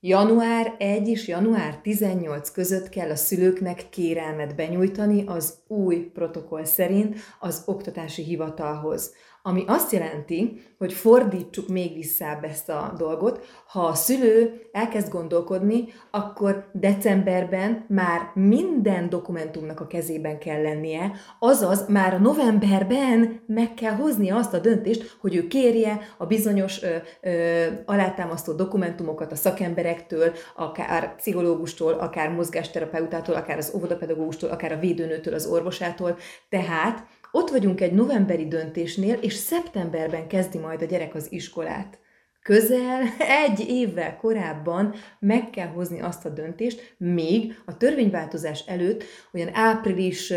Január 0.00 0.74
1 0.78 1.08
és 1.08 1.28
január 1.28 1.78
18 1.82 2.50
között 2.50 2.88
kell 2.88 3.10
a 3.10 3.16
szülőknek 3.16 3.88
kérelmet 3.90 4.54
benyújtani 4.56 5.24
az 5.26 5.54
új 5.66 5.96
protokoll 5.96 6.64
szerint 6.64 7.16
az 7.40 7.62
oktatási 7.66 8.22
hivatalhoz 8.22 9.12
ami 9.42 9.64
azt 9.66 9.92
jelenti, 9.92 10.62
hogy 10.78 10.92
fordítsuk 10.92 11.68
még 11.68 11.94
vissza 11.94 12.38
ezt 12.42 12.68
a 12.68 12.94
dolgot. 12.98 13.44
Ha 13.66 13.80
a 13.80 13.94
szülő 13.94 14.60
elkezd 14.72 15.08
gondolkodni, 15.08 15.84
akkor 16.10 16.68
decemberben 16.72 17.84
már 17.88 18.30
minden 18.34 19.08
dokumentumnak 19.08 19.80
a 19.80 19.86
kezében 19.86 20.38
kell 20.38 20.62
lennie, 20.62 21.12
azaz 21.38 21.88
már 21.88 22.20
novemberben 22.20 23.40
meg 23.46 23.74
kell 23.74 23.92
hozni 23.94 24.30
azt 24.30 24.54
a 24.54 24.58
döntést, 24.58 25.16
hogy 25.20 25.34
ő 25.34 25.46
kérje 25.46 26.00
a 26.18 26.26
bizonyos 26.26 26.82
ö, 26.82 26.96
ö, 27.20 27.66
alátámasztó 27.84 28.52
dokumentumokat 28.52 29.32
a 29.32 29.36
szakemberektől, 29.36 30.32
akár 30.56 31.14
pszichológustól, 31.14 31.92
akár 31.92 32.30
mozgásterapeutától, 32.30 33.34
akár 33.34 33.58
az 33.58 33.72
óvodapedagógustól, 33.76 34.50
akár 34.50 34.72
a 34.72 34.78
védőnőtől, 34.78 35.34
az 35.34 35.46
orvosától. 35.46 36.16
Tehát 36.48 37.06
ott 37.32 37.50
vagyunk 37.50 37.80
egy 37.80 37.92
novemberi 37.92 38.48
döntésnél, 38.48 39.14
és 39.14 39.34
szeptemberben 39.34 40.28
kezdi 40.28 40.58
majd 40.58 40.82
a 40.82 40.84
gyerek 40.84 41.14
az 41.14 41.32
iskolát. 41.32 41.98
Közel 42.42 43.02
egy 43.18 43.64
évvel 43.68 44.16
korábban 44.16 44.94
meg 45.18 45.50
kell 45.50 45.66
hozni 45.66 46.00
azt 46.00 46.24
a 46.24 46.28
döntést, 46.28 46.94
még 46.98 47.62
a 47.66 47.76
törvényváltozás 47.76 48.64
előtt, 48.66 49.04
olyan 49.32 49.50
április 49.52 50.32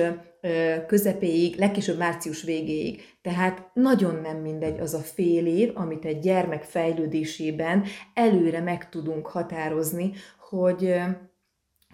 közepéig, 0.88 1.56
legkésőbb 1.56 1.98
március 1.98 2.44
végéig. 2.44 3.02
Tehát 3.22 3.70
nagyon 3.74 4.16
nem 4.16 4.38
mindegy 4.38 4.80
az 4.80 4.94
a 4.94 5.00
fél 5.00 5.46
év, 5.46 5.72
amit 5.74 6.06
egy 6.06 6.20
gyermek 6.20 6.64
fejlődésében 6.64 7.84
előre 8.14 8.60
meg 8.60 8.90
tudunk 8.90 9.28
határozni, 9.28 10.12
hogy, 10.50 10.94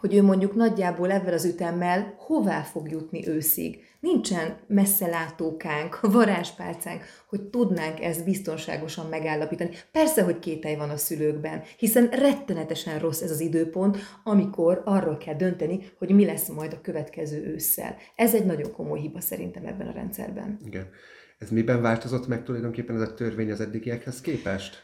hogy 0.02 0.16
ő 0.16 0.22
mondjuk 0.22 0.56
nagyjából 0.56 1.12
ebben 1.12 1.34
az 1.34 1.46
ütemmel 1.46 2.16
hová 2.18 2.62
fog 2.62 2.92
jutni 2.92 3.28
őszig 3.28 3.80
nincsen 4.00 4.58
messzelátókánk, 4.68 6.00
varázspálcánk, 6.18 7.04
hogy 7.28 7.42
tudnánk 7.42 8.02
ezt 8.02 8.26
biztonságosan 8.26 9.10
megállapítani. 9.10 9.70
Persze, 9.92 10.24
hogy 10.24 10.40
kételj 10.40 10.76
van 10.76 10.90
a 10.90 10.98
szülőkben, 10.98 11.62
hiszen 11.78 12.10
rettenetesen 12.10 13.00
rossz 13.00 13.22
ez 13.22 13.32
az 13.32 13.40
időpont, 13.40 13.98
amikor 14.24 14.82
arról 14.86 15.18
kell 15.18 15.36
dönteni, 15.36 15.80
hogy 15.98 16.10
mi 16.10 16.26
lesz 16.26 16.48
majd 16.48 16.74
a 16.74 16.82
következő 16.82 17.46
ősszel. 17.46 17.96
Ez 18.16 18.36
egy 18.36 18.46
nagyon 18.46 18.72
komoly 18.72 19.00
hiba 19.00 19.22
szerintem 19.22 19.66
ebben 19.66 19.88
a 19.88 19.92
rendszerben. 19.92 20.60
Igen. 20.66 20.90
Ez 21.38 21.50
miben 21.50 21.82
változott 21.82 22.28
meg 22.28 22.44
tulajdonképpen 22.44 22.96
ez 22.96 23.02
a 23.02 23.14
törvény 23.14 23.52
az 23.52 23.62
eddigiekhez 23.62 24.22
képest? 24.22 24.82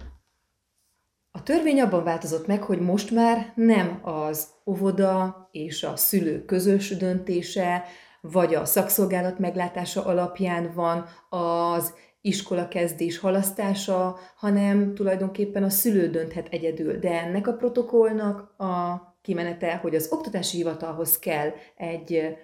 A 1.38 1.44
törvény 1.44 1.82
abban 1.82 2.04
változott 2.04 2.48
meg, 2.48 2.64
hogy 2.64 2.80
most 2.80 3.12
már 3.12 3.52
nem 3.56 4.00
az 4.02 4.48
óvoda 4.66 5.48
és 5.52 5.84
a 5.84 5.96
szülő 5.96 6.46
közös 6.46 6.98
döntése, 6.98 7.84
vagy 8.22 8.56
a 8.56 8.66
szakszolgálat 8.66 9.40
meglátása 9.40 10.06
alapján 10.06 10.72
van 10.74 11.06
az 11.30 11.94
iskola 12.22 12.68
kezdés 12.68 13.20
halasztása, 13.20 14.18
hanem 14.36 14.94
tulajdonképpen 14.94 15.64
a 15.64 15.70
szülő 15.70 16.10
dönthet 16.10 16.48
egyedül. 16.52 17.00
De 17.00 17.22
ennek 17.22 17.48
a 17.48 17.54
protokollnak 17.54 18.60
a 18.60 19.02
kimenete, 19.28 19.76
hogy 19.76 19.96
az 19.96 20.08
oktatási 20.12 20.58
hivatalhoz 20.58 21.20
kell 21.20 21.52
egy 21.76 22.38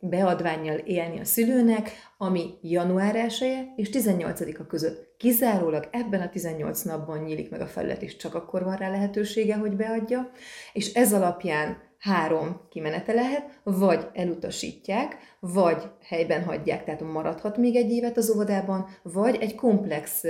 beadványjal 0.00 0.76
élni 0.76 1.20
a 1.20 1.24
szülőnek, 1.24 1.90
ami 2.18 2.54
január 2.62 3.16
1 3.16 3.68
és 3.76 3.88
18-a 3.92 4.66
között 4.66 5.14
kizárólag 5.16 5.88
ebben 5.90 6.20
a 6.20 6.28
18 6.28 6.82
napban 6.82 7.18
nyílik 7.18 7.50
meg 7.50 7.60
a 7.60 7.66
felület, 7.66 8.02
és 8.02 8.16
csak 8.16 8.34
akkor 8.34 8.64
van 8.64 8.76
rá 8.76 8.90
lehetősége, 8.90 9.56
hogy 9.56 9.76
beadja, 9.76 10.30
és 10.72 10.92
ez 10.92 11.12
alapján 11.12 11.85
három 11.98 12.60
kimenete 12.68 13.12
lehet, 13.12 13.60
vagy 13.62 14.06
elutasítják, 14.12 15.16
vagy 15.40 15.82
helyben 16.02 16.44
hagyják, 16.44 16.84
tehát 16.84 17.00
maradhat 17.00 17.56
még 17.56 17.76
egy 17.76 17.90
évet 17.90 18.16
az 18.16 18.30
óvodában, 18.30 18.88
vagy 19.02 19.36
egy 19.40 19.54
komplex 19.54 20.24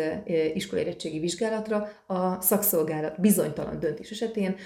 iskolaérettségi 0.54 1.18
vizsgálatra 1.18 1.88
a 2.06 2.40
szakszolgálat 2.40 3.20
bizonytalan 3.20 3.78
döntés 3.78 4.10
esetén 4.10 4.56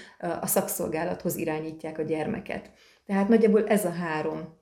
a 0.41 0.47
szakszolgálathoz 0.47 1.35
irányítják 1.35 1.97
a 1.97 2.03
gyermeket. 2.03 2.71
Tehát 3.05 3.27
nagyjából 3.27 3.67
ez 3.67 3.85
a 3.85 3.91
három 3.91 4.59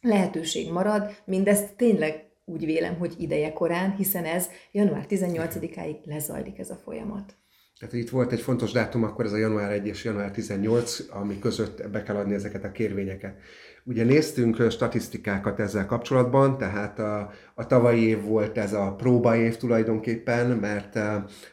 lehetőség 0.00 0.72
marad, 0.72 1.10
mindezt 1.24 1.76
tényleg 1.76 2.28
úgy 2.44 2.64
vélem, 2.64 2.98
hogy 2.98 3.14
ideje 3.18 3.52
korán, 3.52 3.96
hiszen 3.96 4.24
ez 4.24 4.48
január 4.72 5.04
18-áig 5.08 6.04
lezajlik 6.04 6.58
ez 6.58 6.70
a 6.70 6.80
folyamat. 6.84 7.34
Tehát 7.80 7.94
itt 7.94 8.10
volt 8.10 8.32
egy 8.32 8.40
fontos 8.40 8.72
dátum, 8.72 9.04
akkor 9.04 9.24
ez 9.24 9.32
a 9.32 9.36
január 9.36 9.70
1 9.72 9.86
és 9.86 10.04
január 10.04 10.30
18, 10.30 10.98
ami 11.10 11.38
között 11.38 11.88
be 11.90 12.02
kell 12.02 12.16
adni 12.16 12.34
ezeket 12.34 12.64
a 12.64 12.72
kérvényeket. 12.72 13.36
Ugye 13.84 14.04
néztünk 14.04 14.70
statisztikákat 14.70 15.60
ezzel 15.60 15.86
kapcsolatban, 15.86 16.58
tehát 16.58 16.98
a, 16.98 17.30
a 17.54 17.66
tavalyi 17.66 18.02
év 18.02 18.22
volt 18.22 18.58
ez 18.58 18.72
a 18.72 18.94
próbaév 18.94 19.56
tulajdonképpen, 19.56 20.46
mert 20.46 20.98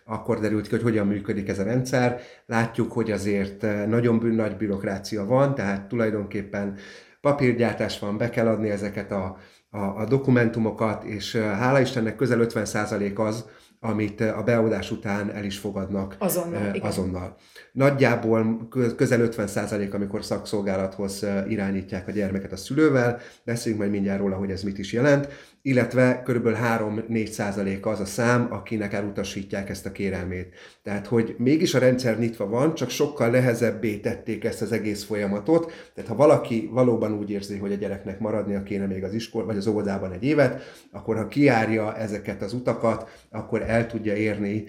akkor 0.06 0.40
derült 0.40 0.68
ki, 0.68 0.70
hogy 0.70 0.84
hogyan 0.84 1.08
működik 1.08 1.48
ez 1.48 1.60
a 1.60 1.64
rendszer. 1.64 2.22
Látjuk, 2.46 2.92
hogy 2.92 3.12
azért 3.12 3.62
nagyon 3.88 4.26
nagy 4.26 4.58
bürokrácia 4.58 5.26
van, 5.26 5.56
tehát 5.56 5.88
tulajdonképpen 5.88 6.78
papírgyártás 7.22 8.00
van, 8.00 8.18
be 8.18 8.30
kell 8.30 8.48
adni 8.48 8.70
ezeket 8.70 9.12
a, 9.12 9.38
a, 9.70 9.80
a 9.80 10.06
dokumentumokat, 10.06 11.04
és 11.04 11.36
hála 11.36 11.80
Istennek 11.80 12.16
közel 12.16 12.40
50% 12.42 13.16
az, 13.16 13.46
amit 13.80 14.22
a 14.22 14.42
beadás 14.46 14.92
után 14.92 15.30
el 15.30 15.44
is 15.44 15.58
fogadnak 15.58 16.16
azonnal. 16.20 16.76
azonnal. 16.82 17.36
Nagyjából 17.78 18.68
közel 18.96 19.30
50% 19.32 19.94
amikor 19.94 20.24
szakszolgálathoz 20.24 21.26
irányítják 21.48 22.08
a 22.08 22.12
gyermeket 22.12 22.52
a 22.52 22.56
szülővel, 22.56 23.20
beszéljünk 23.44 23.82
majd 23.82 23.94
mindjárt 23.94 24.20
róla, 24.20 24.36
hogy 24.36 24.52
ez 24.52 24.64
mit 24.64 24.78
is 24.78 24.94
jelent, 24.94 25.28
illetve 25.62 26.22
kb. 26.26 26.48
3-4 26.48 27.26
százaléka 27.30 27.90
az 27.90 28.00
a 28.00 28.06
szám, 28.06 28.48
akinek 28.50 28.94
elutasítják 28.94 29.70
ezt 29.70 29.86
a 29.86 29.92
kérelmét. 29.92 30.54
Tehát, 30.84 31.08
hogy 31.08 31.36
mégis 31.38 31.74
a 31.74 31.80
rendszer 31.80 32.20
nyitva 32.20 32.48
van, 32.48 32.74
csak 32.74 32.90
sokkal 32.90 33.30
nehezebbé 33.30 33.98
tették 33.98 34.44
ezt 34.44 34.62
az 34.62 34.72
egész 34.72 35.04
folyamatot. 35.04 35.72
Tehát, 35.94 36.10
ha 36.10 36.16
valaki 36.16 36.70
valóban 36.72 37.14
úgy 37.14 37.32
érzi, 37.32 37.58
hogy 37.58 37.72
a 37.72 37.76
gyereknek 37.76 38.20
maradnia 38.20 38.64
kéne 38.64 38.86
még 38.86 39.04
az 39.04 39.14
iskol 39.14 39.46
vagy 39.46 39.58
az 39.58 39.68
óvodában 39.68 40.12
egy 40.12 40.24
évet, 40.24 40.62
akkor 40.92 41.16
ha 41.16 41.28
kiárja 41.28 41.98
ezeket 41.98 42.42
az 42.42 42.54
utakat, 42.54 43.26
akkor 43.32 43.62
el 43.62 43.88
tudja 43.88 44.16
érni 44.16 44.68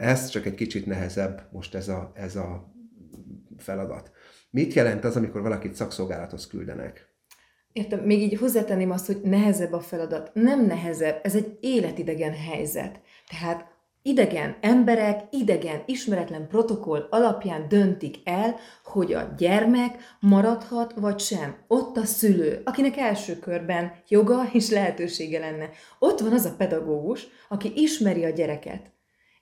ezt, 0.00 0.30
csak 0.30 0.46
egy 0.46 0.54
kicsit 0.54 0.86
nehezebb 0.86 1.42
most 1.52 1.74
ez 1.74 1.88
a, 1.88 2.12
ez 2.14 2.36
a 2.36 2.43
feladat. 3.56 4.10
Mit 4.50 4.72
jelent 4.72 5.04
az, 5.04 5.16
amikor 5.16 5.42
valakit 5.42 5.74
szakszolgálathoz 5.74 6.46
küldenek? 6.46 7.12
Értem, 7.72 8.00
még 8.00 8.20
így 8.22 8.38
hozzátenném 8.38 8.90
azt, 8.90 9.06
hogy 9.06 9.20
nehezebb 9.22 9.72
a 9.72 9.80
feladat. 9.80 10.30
Nem 10.34 10.66
nehezebb, 10.66 11.20
ez 11.22 11.34
egy 11.34 11.58
életidegen 11.60 12.32
helyzet. 12.32 13.00
Tehát 13.28 13.72
idegen 14.02 14.56
emberek, 14.60 15.22
idegen, 15.30 15.82
ismeretlen 15.86 16.48
protokoll 16.48 17.06
alapján 17.10 17.68
döntik 17.68 18.16
el, 18.24 18.56
hogy 18.84 19.12
a 19.12 19.34
gyermek 19.36 19.96
maradhat 20.20 20.92
vagy 20.92 21.18
sem. 21.18 21.56
Ott 21.66 21.96
a 21.96 22.04
szülő, 22.04 22.60
akinek 22.64 22.96
első 22.96 23.38
körben 23.38 23.92
joga 24.08 24.48
és 24.52 24.70
lehetősége 24.70 25.38
lenne. 25.38 25.70
Ott 25.98 26.20
van 26.20 26.32
az 26.32 26.44
a 26.44 26.54
pedagógus, 26.56 27.26
aki 27.48 27.72
ismeri 27.74 28.24
a 28.24 28.30
gyereket 28.30 28.93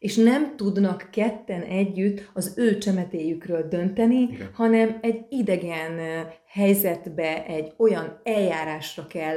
és 0.03 0.17
nem 0.17 0.57
tudnak 0.57 1.09
ketten 1.13 1.63
együtt 1.63 2.31
az 2.35 2.53
ő 2.57 2.79
csemetéjükről 2.79 3.69
dönteni, 3.69 4.21
Igen. 4.21 4.51
hanem 4.55 4.99
egy 5.01 5.25
idegen 5.29 6.01
helyzetbe, 6.47 7.45
egy 7.47 7.73
olyan 7.77 8.21
eljárásra 8.23 9.07
kell 9.07 9.37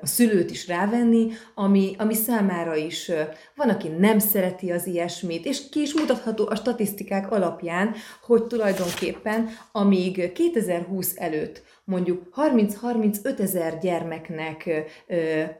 a 0.00 0.06
szülőt 0.06 0.50
is 0.50 0.68
rávenni, 0.68 1.26
ami, 1.54 1.94
ami 1.98 2.14
számára 2.14 2.76
is 2.76 3.10
van, 3.54 3.68
aki 3.68 3.88
nem 3.88 4.18
szereti 4.18 4.70
az 4.70 4.86
ilyesmit, 4.86 5.44
és 5.44 5.68
ki 5.68 5.80
is 5.80 5.94
mutatható 5.94 6.46
a 6.48 6.54
statisztikák 6.54 7.30
alapján, 7.30 7.94
hogy 8.22 8.42
tulajdonképpen 8.42 9.48
amíg 9.72 10.32
2020 10.32 11.12
előtt 11.16 11.62
mondjuk 11.88 12.22
30-35 12.36 13.38
ezer 13.38 13.78
gyermeknek 13.78 14.70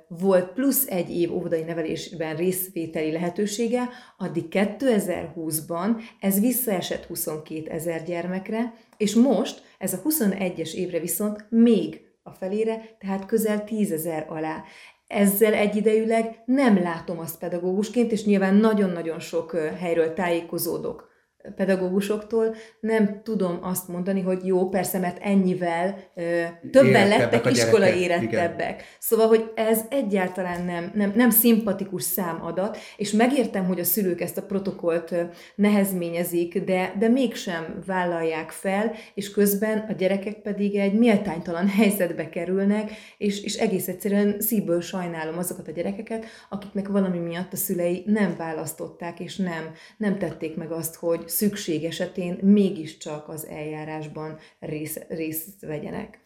volt 0.08 0.52
plusz 0.52 0.86
egy 0.86 1.10
év 1.10 1.34
óvodai 1.34 1.62
nevelésben 1.62 2.36
részvételi 2.36 3.12
lehetősége, 3.12 3.88
addig 4.18 4.44
2020-ban 4.50 6.00
ez 6.20 6.40
visszaesett 6.40 7.04
22 7.04 7.70
ezer 7.70 8.04
gyermekre, 8.04 8.74
és 8.96 9.14
most 9.14 9.62
ez 9.78 9.92
a 9.92 10.02
21-es 10.08 10.72
évre 10.72 10.98
viszont 10.98 11.46
még 11.48 12.00
a 12.22 12.30
felére, 12.30 12.96
tehát 12.98 13.26
közel 13.26 13.64
10 13.64 13.92
ezer 13.92 14.26
alá. 14.28 14.64
Ezzel 15.06 15.54
egyidejűleg 15.54 16.42
nem 16.44 16.82
látom 16.82 17.18
azt 17.18 17.38
pedagógusként, 17.38 18.12
és 18.12 18.24
nyilván 18.24 18.54
nagyon-nagyon 18.54 19.20
sok 19.20 19.56
helyről 19.56 20.14
tájékozódok 20.14 21.08
pedagógusoktól 21.56 22.54
nem 22.80 23.20
tudom 23.22 23.58
azt 23.62 23.88
mondani, 23.88 24.20
hogy 24.20 24.38
jó, 24.44 24.68
persze, 24.68 24.98
mert 24.98 25.18
ennyivel 25.22 25.98
ö, 26.14 26.42
többen 26.70 27.08
lettek 27.08 27.50
iskola 27.50 27.94
érettebbek. 27.94 28.74
Igen. 28.74 28.86
Szóval, 28.98 29.26
hogy 29.26 29.52
ez 29.54 29.80
egyáltalán 29.88 30.64
nem, 30.64 30.90
nem, 30.94 31.12
nem 31.14 31.30
szimpatikus 31.30 32.02
számadat, 32.02 32.78
és 32.96 33.10
megértem, 33.10 33.64
hogy 33.64 33.80
a 33.80 33.84
szülők 33.84 34.20
ezt 34.20 34.38
a 34.38 34.42
protokollt 34.42 35.14
nehezményezik, 35.54 36.64
de, 36.64 36.94
de 36.98 37.08
mégsem 37.08 37.82
vállalják 37.86 38.50
fel, 38.50 38.92
és 39.14 39.30
közben 39.30 39.84
a 39.88 39.92
gyerekek 39.92 40.34
pedig 40.34 40.76
egy 40.76 40.98
méltánytalan 40.98 41.68
helyzetbe 41.78 42.28
kerülnek, 42.28 42.90
és, 43.18 43.42
és 43.42 43.54
egész 43.54 43.88
egyszerűen 43.88 44.40
szívből 44.40 44.80
sajnálom 44.80 45.38
azokat 45.38 45.68
a 45.68 45.72
gyerekeket, 45.72 46.24
akiknek 46.48 46.88
valami 46.88 47.18
miatt 47.18 47.52
a 47.52 47.56
szülei 47.56 48.02
nem 48.06 48.34
választották, 48.36 49.20
és 49.20 49.36
nem, 49.36 49.70
nem 49.96 50.18
tették 50.18 50.56
meg 50.56 50.72
azt, 50.72 50.94
hogy 50.94 51.27
szükség 51.28 51.84
esetén 51.84 52.38
mégiscsak 52.42 53.28
az 53.28 53.46
eljárásban 53.46 54.38
rész, 54.58 54.98
részt 55.08 55.60
vegyenek. 55.60 56.20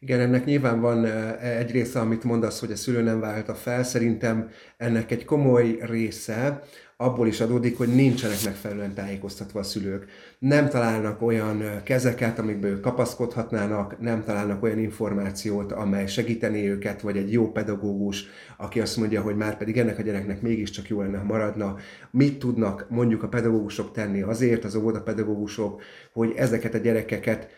Igen, 0.00 0.20
ennek 0.20 0.44
nyilván 0.44 0.80
van 0.80 1.04
egy 1.40 1.70
része, 1.70 2.00
amit 2.00 2.24
mondasz, 2.24 2.60
hogy 2.60 2.72
a 2.72 2.76
szülő 2.76 3.02
nem 3.02 3.20
vállalta 3.20 3.54
fel. 3.54 3.82
Szerintem 3.82 4.50
ennek 4.76 5.10
egy 5.10 5.24
komoly 5.24 5.78
része 5.80 6.62
abból 6.96 7.26
is 7.26 7.40
adódik, 7.40 7.76
hogy 7.76 7.88
nincsenek 7.88 8.44
megfelelően 8.44 8.94
tájékoztatva 8.94 9.60
a 9.60 9.62
szülők. 9.62 10.06
Nem 10.38 10.68
találnak 10.68 11.22
olyan 11.22 11.82
kezeket, 11.84 12.38
amikből 12.38 12.70
ők 12.70 12.80
kapaszkodhatnának, 12.80 14.00
nem 14.00 14.24
találnak 14.24 14.62
olyan 14.62 14.78
információt, 14.78 15.72
amely 15.72 16.06
segítené 16.06 16.68
őket, 16.68 17.00
vagy 17.00 17.16
egy 17.16 17.32
jó 17.32 17.52
pedagógus, 17.52 18.26
aki 18.56 18.80
azt 18.80 18.96
mondja, 18.96 19.22
hogy 19.22 19.36
már 19.36 19.56
pedig 19.56 19.78
ennek 19.78 19.98
a 19.98 20.02
gyereknek 20.02 20.42
mégiscsak 20.42 20.88
jó 20.88 21.00
lenne, 21.00 21.22
maradna. 21.22 21.76
Mit 22.10 22.38
tudnak 22.38 22.86
mondjuk 22.88 23.22
a 23.22 23.28
pedagógusok 23.28 23.92
tenni 23.92 24.22
azért, 24.22 24.64
az 24.64 24.74
óvodapedagógusok, 24.74 25.82
hogy 26.12 26.32
ezeket 26.36 26.74
a 26.74 26.78
gyerekeket 26.78 27.48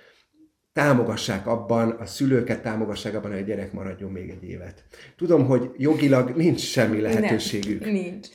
támogassák 0.72 1.46
abban, 1.46 1.90
a 1.90 2.06
szülőket 2.06 2.62
támogassák 2.62 3.14
abban, 3.14 3.30
hogy 3.30 3.40
a 3.40 3.44
gyerek 3.44 3.72
maradjon 3.72 4.10
még 4.10 4.30
egy 4.30 4.44
évet. 4.48 4.84
Tudom, 5.16 5.46
hogy 5.46 5.70
jogilag 5.76 6.36
nincs 6.36 6.60
semmi 6.60 7.00
lehetőségük. 7.00 7.80
Nem, 7.80 7.92
nincs. 7.92 8.28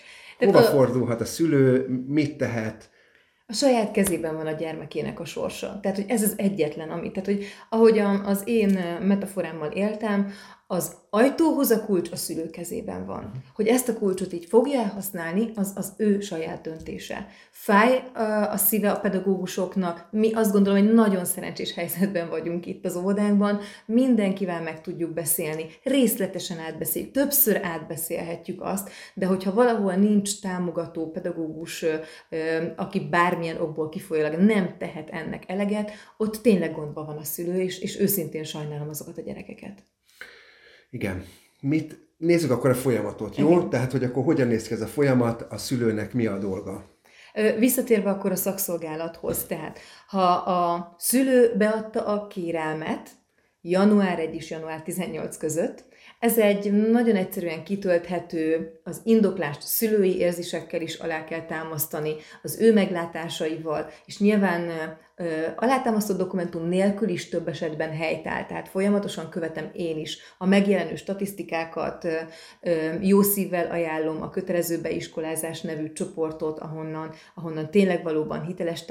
Hova 0.45 0.59
a... 0.59 0.61
fordulhat 0.61 1.21
a 1.21 1.25
szülő, 1.25 1.87
mit 2.07 2.37
tehet? 2.37 2.89
A 3.47 3.53
saját 3.53 3.91
kezében 3.91 4.35
van 4.35 4.47
a 4.47 4.51
gyermekének 4.51 5.19
a 5.19 5.25
sorsa. 5.25 5.79
Tehát, 5.81 5.97
hogy 5.97 6.09
ez 6.09 6.23
az 6.23 6.33
egyetlen, 6.37 6.89
ami. 6.89 7.11
Tehát, 7.11 7.29
hogy 7.29 7.45
ahogy 7.69 7.99
az 7.99 8.41
én 8.45 8.79
metaforámmal 9.01 9.71
éltem, 9.71 10.31
az 10.71 10.95
ajtóhoz 11.09 11.71
a 11.71 11.85
kulcs 11.85 12.11
a 12.11 12.15
szülő 12.15 12.49
kezében 12.49 13.05
van. 13.05 13.31
Hogy 13.55 13.67
ezt 13.67 13.89
a 13.89 13.93
kulcsot 13.97 14.33
így 14.33 14.45
fogja 14.45 14.81
használni, 14.81 15.51
az 15.55 15.71
az 15.75 15.93
ő 15.97 16.19
saját 16.19 16.61
döntése. 16.61 17.27
Fáj 17.51 18.03
a 18.51 18.57
szíve 18.57 18.91
a 18.91 18.99
pedagógusoknak, 18.99 20.07
mi 20.11 20.33
azt 20.33 20.51
gondolom, 20.51 20.79
hogy 20.79 20.93
nagyon 20.93 21.25
szerencsés 21.25 21.73
helyzetben 21.73 22.29
vagyunk 22.29 22.65
itt 22.65 22.85
az 22.85 22.95
óvodánkban, 22.95 23.59
mindenkivel 23.85 24.61
meg 24.61 24.81
tudjuk 24.81 25.13
beszélni, 25.13 25.65
részletesen 25.83 26.59
átbeszéljük, 26.59 27.11
többször 27.11 27.59
átbeszélhetjük 27.63 28.61
azt, 28.61 28.89
de 29.13 29.25
hogyha 29.25 29.53
valahol 29.53 29.93
nincs 29.93 30.41
támogató 30.41 31.11
pedagógus, 31.11 31.85
aki 32.75 32.99
bármilyen 32.99 33.61
okból 33.61 33.89
kifolyólag 33.89 34.33
nem 34.33 34.75
tehet 34.77 35.09
ennek 35.09 35.43
eleget, 35.47 35.91
ott 36.17 36.35
tényleg 36.35 36.75
gondban 36.75 37.05
van 37.05 37.17
a 37.17 37.23
szülő, 37.23 37.61
és, 37.61 37.79
és 37.79 37.99
őszintén 37.99 38.43
sajnálom 38.43 38.89
azokat 38.89 39.17
a 39.17 39.21
gyerekeket. 39.21 39.83
Igen. 40.91 41.25
Mit, 41.59 42.07
nézzük 42.17 42.51
akkor 42.51 42.69
a 42.69 42.75
folyamatot, 42.75 43.37
jó? 43.37 43.51
Igen. 43.51 43.69
Tehát, 43.69 43.91
hogy 43.91 44.03
akkor 44.03 44.23
hogyan 44.23 44.47
néz 44.47 44.67
ki 44.67 44.73
ez 44.73 44.81
a 44.81 44.87
folyamat, 44.87 45.41
a 45.49 45.57
szülőnek 45.57 46.13
mi 46.13 46.25
a 46.25 46.37
dolga? 46.37 46.89
Visszatérve 47.57 48.09
akkor 48.09 48.31
a 48.31 48.35
szakszolgálathoz, 48.35 49.45
tehát 49.45 49.79
ha 50.07 50.23
a 50.31 50.95
szülő 50.97 51.55
beadta 51.57 52.05
a 52.05 52.27
kérelmet 52.27 53.09
január 53.61 54.19
1 54.19 54.35
és 54.35 54.49
január 54.49 54.81
18 54.81 55.37
között, 55.37 55.85
ez 56.21 56.37
egy 56.37 56.71
nagyon 56.71 57.15
egyszerűen 57.15 57.63
kitölthető, 57.63 58.71
az 58.83 59.01
indoklást 59.03 59.61
szülői 59.61 60.17
érzésekkel 60.17 60.81
is 60.81 60.95
alá 60.95 61.23
kell 61.23 61.45
támasztani, 61.45 62.15
az 62.41 62.59
ő 62.59 62.73
meglátásaival, 62.73 63.89
és 64.05 64.19
nyilván 64.19 64.69
ö, 65.15 65.23
alátámasztott 65.55 66.17
dokumentum 66.17 66.67
nélkül 66.67 67.09
is 67.09 67.29
több 67.29 67.47
esetben 67.47 67.91
helytáll, 67.91 68.45
tehát 68.45 68.69
folyamatosan 68.69 69.29
követem 69.29 69.69
én 69.73 69.97
is 69.97 70.17
a 70.37 70.45
megjelenő 70.45 70.95
statisztikákat, 70.95 72.07
ö, 72.61 72.93
jó 72.99 73.21
szívvel 73.21 73.71
ajánlom 73.71 74.21
a 74.21 74.29
kötelező 74.29 74.81
beiskolázás 74.81 75.61
nevű 75.61 75.91
csoportot, 75.91 76.59
ahonnan, 76.59 77.13
ahonnan 77.35 77.71
tényleg 77.71 78.03
valóban 78.03 78.41
hiteles 78.41 78.85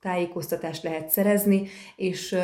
tájékoztatást 0.00 0.82
lehet 0.82 1.10
szerezni, 1.10 1.68
és 1.96 2.36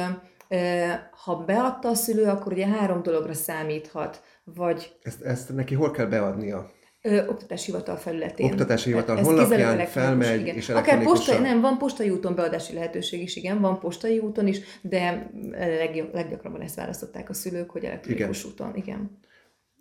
ha 1.11 1.37
beadta 1.37 1.89
a 1.89 1.95
szülő, 1.95 2.25
akkor 2.25 2.53
ugye 2.53 2.67
három 2.67 3.03
dologra 3.03 3.35
számíthat. 3.35 4.23
Vagy... 4.45 4.99
Ezt, 5.03 5.23
ezt 5.23 5.55
neki 5.55 5.75
hol 5.75 5.91
kell 5.91 6.07
beadnia? 6.07 6.71
Ö, 7.03 7.27
oktatási 7.27 7.71
hivatal 7.71 7.97
felületén. 7.97 8.51
Oktatási 8.51 8.89
hivatal 8.89 9.19
Ez 9.19 9.27
honlapján 9.27 9.87
felmegy, 9.87 10.27
elektronikus, 10.29 10.57
és 10.57 10.69
igen. 10.69 10.81
Akár 10.81 11.03
postai, 11.03 11.39
nem, 11.39 11.61
van 11.61 11.79
postai 11.79 12.11
úton 12.11 12.35
beadási 12.35 12.75
lehetőség 12.75 13.23
is, 13.23 13.37
igen, 13.37 13.61
van 13.61 13.79
postai 13.79 14.19
úton 14.19 14.47
is, 14.47 14.61
de 14.83 15.31
leg, 15.53 16.09
leggyakrabban 16.13 16.61
ezt 16.61 16.75
választották 16.75 17.29
a 17.29 17.33
szülők, 17.33 17.71
hogy 17.71 17.85
elektronikus 17.85 18.45
úton, 18.45 18.77
igen. 18.77 19.19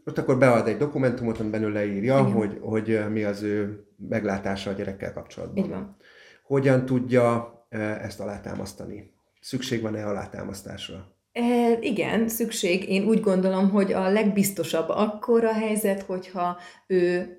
Ott 0.05 0.17
akkor 0.17 0.38
bead 0.38 0.67
egy 0.67 0.77
dokumentumot, 0.77 1.39
amiben 1.39 1.63
ő 1.63 1.69
leírja, 1.69 2.19
Igen. 2.19 2.32
hogy, 2.32 2.58
hogy 2.62 2.99
mi 3.12 3.23
az 3.23 3.41
ő 3.41 3.86
meglátása 4.10 4.69
a 4.69 4.73
gyerekkel 4.73 5.13
kapcsolatban. 5.13 5.63
Így 5.63 5.69
van. 5.69 5.97
Hogyan 6.43 6.86
tudja 6.86 7.53
ezt 8.01 8.19
alátámasztani? 8.19 9.12
Szükség 9.39 9.82
van-e 9.82 10.06
alátámasztásra? 10.06 11.17
E, 11.32 11.78
igen, 11.82 12.30
szükség. 12.30 12.89
Én 12.89 13.04
úgy 13.04 13.19
gondolom, 13.19 13.69
hogy 13.69 13.93
a 13.93 14.10
legbiztosabb 14.10 14.89
akkor 14.89 15.43
a 15.43 15.54
helyzet, 15.54 16.02
hogyha 16.02 16.58
ő 16.88 17.34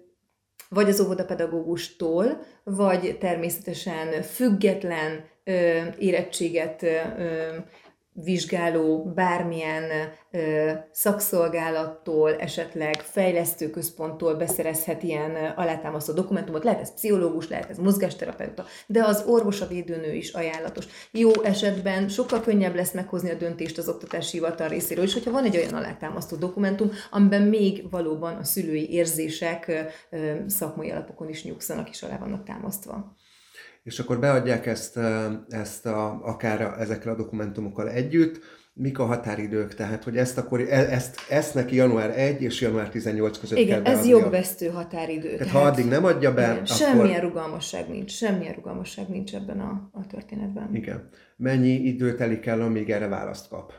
vagy 0.69 0.89
az 0.89 1.01
óvodapedagógustól, 1.01 2.41
vagy 2.65 3.17
természetesen 3.19 4.23
független 4.23 5.25
ö, 5.45 5.81
érettséget 5.99 6.83
ö, 6.83 7.57
vizsgáló 8.25 9.13
bármilyen 9.15 9.83
ö, 10.31 10.71
szakszolgálattól, 10.91 12.35
esetleg 12.37 13.01
fejlesztőközponttól 13.01 14.35
beszerezhet 14.35 15.03
ilyen 15.03 15.35
alátámasztó 15.57 16.13
dokumentumot. 16.13 16.65
Lehet 16.65 16.81
ez 16.81 16.95
pszichológus, 16.95 17.49
lehet 17.49 17.71
ez 17.71 17.79
mozgásterapeuta, 17.79 18.65
de 18.87 19.05
az 19.05 19.25
orvos, 19.27 19.61
a 19.61 19.67
védőnő 19.67 20.15
is 20.15 20.33
ajánlatos. 20.33 20.87
Jó 21.11 21.31
esetben 21.43 22.09
sokkal 22.09 22.41
könnyebb 22.41 22.75
lesz 22.75 22.93
meghozni 22.93 23.31
a 23.31 23.35
döntést 23.35 23.79
az 23.79 23.89
oktatási 23.89 24.37
hivatal 24.37 24.69
részéről 24.69 25.05
is, 25.05 25.13
hogyha 25.13 25.31
van 25.31 25.45
egy 25.45 25.57
olyan 25.57 25.75
alátámasztó 25.75 26.37
dokumentum, 26.37 26.91
amiben 27.11 27.43
még 27.43 27.91
valóban 27.91 28.37
a 28.37 28.45
szülői 28.45 28.93
érzések 28.93 29.89
ö, 30.11 30.19
szakmai 30.47 30.91
alapokon 30.91 31.29
is 31.29 31.45
nyugszanak 31.45 31.89
és 31.89 32.03
alá 32.03 32.19
vannak 32.19 32.45
támasztva. 32.45 33.19
És 33.83 33.99
akkor 33.99 34.19
beadják 34.19 34.67
ezt, 34.67 34.99
ezt 35.49 35.87
a, 35.87 36.21
akár 36.23 36.63
a, 36.63 36.81
ezekkel 36.81 37.13
a 37.13 37.17
dokumentumokkal 37.17 37.91
együtt, 37.91 38.41
mik 38.73 38.99
a 38.99 39.05
határidők, 39.05 39.75
tehát 39.75 40.05
hogy 40.05 40.17
ezt 40.17 40.39
akkor, 40.39 40.61
e- 40.61 40.93
ezt, 40.93 41.17
ezt 41.29 41.55
neki 41.55 41.77
január 41.77 42.19
1 42.19 42.43
és 42.43 42.61
január 42.61 42.89
18 42.89 43.39
között 43.39 43.59
Igen, 43.59 43.83
kell 43.83 43.93
ez 43.93 44.07
jogvesztő 44.07 44.69
határidő. 44.69 45.37
Tehát 45.37 45.53
ha 45.53 45.61
addig 45.61 45.87
nem 45.87 46.05
adja 46.05 46.35
be, 46.35 46.43
igen, 46.43 46.55
akkor... 46.55 46.67
semmilyen 46.67 47.21
rugalmasság 47.21 47.89
nincs, 47.89 48.13
semmilyen 48.13 48.55
rugalmasság 48.55 49.09
nincs 49.09 49.35
ebben 49.35 49.61
a, 49.61 49.91
a 49.93 50.07
történetben. 50.07 50.75
Igen. 50.75 51.09
Mennyi 51.37 51.73
idő 51.73 52.15
telik 52.15 52.47
el, 52.47 52.61
amíg 52.61 52.91
erre 52.91 53.09
választ 53.09 53.49
kap? 53.49 53.73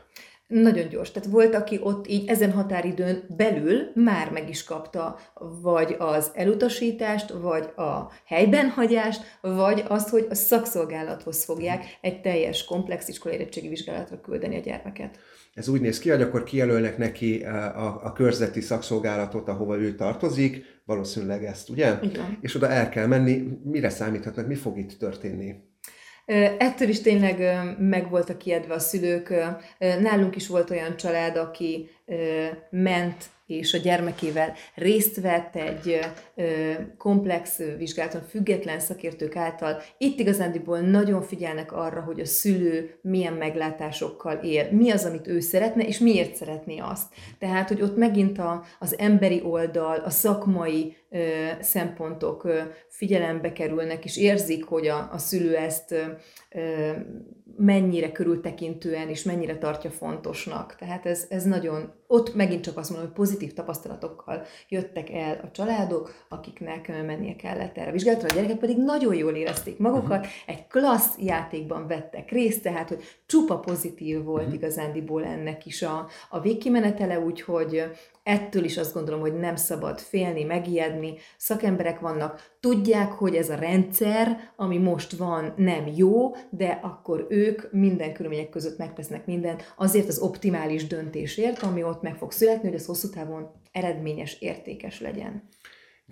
Nagyon 0.52 0.88
gyors. 0.88 1.10
Tehát 1.10 1.28
volt, 1.28 1.54
aki 1.54 1.78
ott 1.82 2.08
így 2.08 2.28
ezen 2.28 2.52
határidőn 2.52 3.24
belül 3.36 3.90
már 3.94 4.30
meg 4.30 4.48
is 4.48 4.64
kapta 4.64 5.18
vagy 5.62 5.96
az 5.98 6.30
elutasítást, 6.34 7.30
vagy 7.30 7.64
a 7.76 8.12
helyben 8.26 8.68
hagyást, 8.68 9.22
vagy 9.40 9.84
azt, 9.88 10.08
hogy 10.08 10.26
a 10.30 10.34
szakszolgálathoz 10.34 11.44
fogják 11.44 11.84
egy 12.00 12.20
teljes 12.20 12.64
komplex 12.64 13.08
iskolai 13.08 13.36
érettségi 13.36 13.68
vizsgálatra 13.68 14.20
küldeni 14.20 14.56
a 14.56 14.60
gyermeket. 14.60 15.18
Ez 15.54 15.68
úgy 15.68 15.80
néz 15.80 15.98
ki, 15.98 16.10
hogy 16.10 16.22
akkor 16.22 16.42
kijelölnek 16.42 16.98
neki 16.98 17.44
eh, 17.44 17.82
a, 17.84 18.00
a 18.04 18.12
körzeti 18.12 18.60
szakszolgálatot, 18.60 19.48
ahova 19.48 19.78
ő 19.78 19.94
tartozik, 19.94 20.64
valószínűleg 20.84 21.44
ezt, 21.44 21.68
ugye? 21.68 21.94
Van. 21.94 22.38
És 22.40 22.54
oda 22.54 22.68
el 22.68 22.88
kell 22.88 23.06
menni. 23.06 23.58
Mire 23.64 23.88
számíthatnak? 23.88 24.46
Mi 24.46 24.54
fog 24.54 24.78
itt 24.78 24.98
történni? 24.98 25.54
Ettől 26.58 26.88
is 26.88 27.00
tényleg 27.00 27.64
meg 27.78 28.10
voltak 28.10 28.38
kiedve 28.38 28.74
a 28.74 28.78
szülők. 28.78 29.34
Nálunk 29.78 30.36
is 30.36 30.48
volt 30.48 30.70
olyan 30.70 30.96
család, 30.96 31.36
aki 31.36 31.90
ment 32.70 33.24
és 33.58 33.74
a 33.74 33.78
gyermekével 33.78 34.52
részt 34.74 35.20
vett 35.20 35.56
egy 35.56 35.98
komplex 36.98 37.60
vizsgálaton 37.78 38.22
független 38.22 38.80
szakértők 38.80 39.36
által. 39.36 39.82
Itt 39.98 40.18
igazándiból 40.18 40.78
nagyon 40.78 41.22
figyelnek 41.22 41.72
arra, 41.72 42.00
hogy 42.00 42.20
a 42.20 42.24
szülő 42.24 42.98
milyen 43.02 43.32
meglátásokkal 43.32 44.36
él, 44.36 44.68
mi 44.70 44.90
az, 44.90 45.04
amit 45.04 45.26
ő 45.26 45.40
szeretne, 45.40 45.86
és 45.86 45.98
miért 45.98 46.34
szeretné 46.34 46.78
azt. 46.78 47.12
Tehát, 47.38 47.68
hogy 47.68 47.82
ott 47.82 47.96
megint 47.96 48.38
a, 48.38 48.64
az 48.78 48.98
emberi 48.98 49.42
oldal, 49.44 49.96
a 49.96 50.10
szakmai 50.10 50.96
ö, 51.10 51.18
szempontok 51.60 52.44
ö, 52.44 52.60
figyelembe 52.88 53.52
kerülnek, 53.52 54.04
és 54.04 54.16
érzik, 54.16 54.64
hogy 54.64 54.86
a, 54.86 55.08
a 55.12 55.18
szülő 55.18 55.56
ezt 55.56 55.94
ö, 56.50 56.90
mennyire 57.56 58.12
körültekintően 58.12 59.08
és 59.08 59.22
mennyire 59.22 59.58
tartja 59.58 59.90
fontosnak. 59.90 60.76
Tehát 60.76 61.06
ez, 61.06 61.26
ez 61.28 61.44
nagyon, 61.44 61.92
ott 62.12 62.34
megint 62.34 62.62
csak 62.62 62.76
azt 62.76 62.90
mondom, 62.90 63.08
hogy 63.08 63.16
pozitív 63.16 63.52
tapasztalatokkal 63.52 64.42
jöttek 64.68 65.10
el 65.10 65.40
a 65.42 65.50
családok, 65.50 66.24
akiknek 66.28 66.88
mennie 66.88 67.36
kellett 67.36 67.76
erre 67.76 67.88
a 67.88 67.92
vizsgálatra, 67.92 68.28
a 68.28 68.34
gyerekek 68.34 68.58
pedig 68.58 68.76
nagyon 68.76 69.14
jól 69.14 69.34
érezték 69.34 69.78
magukat, 69.78 70.26
egy 70.46 70.66
klassz 70.66 71.18
játékban 71.18 71.86
vettek 71.86 72.30
részt, 72.30 72.62
tehát 72.62 72.88
hogy 72.88 73.02
csupa 73.26 73.58
pozitív 73.58 74.22
volt 74.22 74.52
igazándiból 74.52 75.24
ennek 75.24 75.66
is 75.66 75.82
a, 75.82 76.06
a 76.30 76.40
végkimenetele, 76.40 77.20
úgyhogy 77.20 77.84
ettől 78.22 78.64
is 78.64 78.76
azt 78.76 78.94
gondolom, 78.94 79.20
hogy 79.20 79.38
nem 79.38 79.56
szabad 79.56 80.00
félni, 80.00 80.44
megijedni, 80.44 81.14
szakemberek 81.36 82.00
vannak, 82.00 82.56
tudják, 82.60 83.12
hogy 83.12 83.36
ez 83.36 83.50
a 83.50 83.54
rendszer, 83.54 84.52
ami 84.56 84.78
most 84.78 85.12
van, 85.12 85.54
nem 85.56 85.86
jó, 85.96 86.34
de 86.50 86.78
akkor 86.82 87.26
ők 87.28 87.72
minden 87.72 88.12
körülmények 88.12 88.48
között 88.48 88.78
megtesznek 88.78 89.26
mindent 89.26 89.74
azért 89.76 90.08
az 90.08 90.18
optimális 90.18 90.86
döntésért, 90.86 91.62
ami 91.62 91.82
ott 91.82 92.02
meg 92.02 92.16
fog 92.16 92.32
születni, 92.32 92.68
hogy 92.68 92.78
ez 92.78 92.86
hosszú 92.86 93.08
távon 93.08 93.50
eredményes, 93.72 94.40
értékes 94.40 95.00
legyen. 95.00 95.48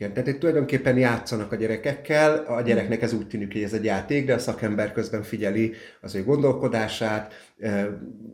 Igen, 0.01 0.13
tehát 0.13 0.29
itt 0.29 0.39
tulajdonképpen 0.39 0.99
játszanak 0.99 1.53
a 1.53 1.57
gyerekekkel, 1.57 2.45
a 2.47 2.61
gyereknek 2.61 3.03
ez 3.03 3.13
úgy 3.13 3.27
tűnik, 3.27 3.53
hogy 3.53 3.63
ez 3.63 3.73
egy 3.73 3.85
játék, 3.85 4.27
de 4.27 4.35
a 4.35 4.39
szakember 4.39 4.93
közben 4.93 5.23
figyeli 5.23 5.73
az 6.01 6.15
ő 6.15 6.25
gondolkodását, 6.25 7.33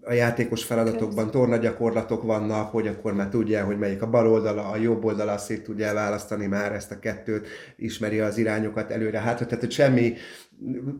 a 0.03 0.13
játékos 0.13 0.65
feladatokban 0.65 1.31
tornagyakorlatok 1.31 2.23
vannak, 2.23 2.71
hogy 2.71 2.87
akkor 2.87 3.15
már 3.15 3.29
tudja, 3.29 3.65
hogy 3.65 3.79
melyik 3.79 4.03
a 4.03 4.11
bal 4.11 4.31
oldala, 4.31 4.69
a 4.69 4.77
jobb 4.77 5.05
oldala, 5.05 5.33
azt 5.33 5.45
szét 5.45 5.63
tudja 5.63 5.95
választani 5.95 6.47
már 6.47 6.73
ezt 6.73 6.91
a 6.91 6.99
kettőt, 6.99 7.49
ismeri 7.77 8.21
az 8.21 8.39
irányokat 8.39 8.91
előre-hátra, 8.91 9.47
tehát 9.47 9.61
hogy 9.61 9.73
semmi 9.73 10.15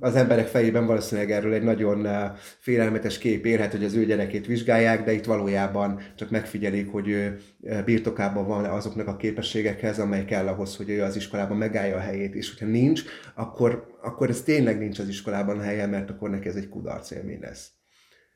az 0.01 0.17
emberek 0.17 0.47
fejében 0.47 0.87
valószínűleg 0.87 1.31
erről 1.31 1.53
egy 1.53 1.63
nagyon 1.63 2.07
eh, 2.07 2.31
félelmetes 2.59 3.19
kép 3.19 3.47
érhet, 3.47 3.71
hogy 3.73 3.85
az 3.85 3.95
ő 3.95 4.05
gyerekét 4.05 4.47
vizsgálják, 4.47 5.05
de 5.05 5.13
itt 5.13 5.25
valójában 5.25 6.01
csak 6.17 6.31
megfigyelik, 6.31 6.91
hogy 6.91 7.09
ő 7.09 7.39
eh, 7.63 7.85
birtokában 7.85 8.47
van 8.47 8.65
azoknak 8.65 9.07
a 9.07 9.17
képességekhez, 9.17 9.99
amely 9.99 10.25
kell 10.25 10.47
ahhoz, 10.47 10.77
hogy 10.77 10.91
ő 10.91 11.03
az 11.03 11.17
iskolában 11.17 11.57
megállja 11.57 11.97
a 11.97 12.01
helyét, 12.01 12.35
és 12.35 12.51
hogyha 12.51 12.67
nincs, 12.67 13.03
akkor, 13.35 13.97
akkor 14.03 14.29
ez 14.29 14.43
tényleg 14.43 14.79
nincs 14.79 14.99
az 14.99 15.09
iskolában 15.09 15.61
helye, 15.61 15.87
mert 15.87 16.11
akkor 16.11 16.31
neki 16.31 16.49
ez 16.49 16.57
egy 16.57 16.69
kudarc 16.69 17.11
élmény 17.11 17.41
lesz. 17.41 17.71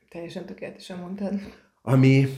Teljesen 0.09 0.47
tökéletesen 0.47 0.99
mondtad. 0.99 1.35
Ami 1.83 2.29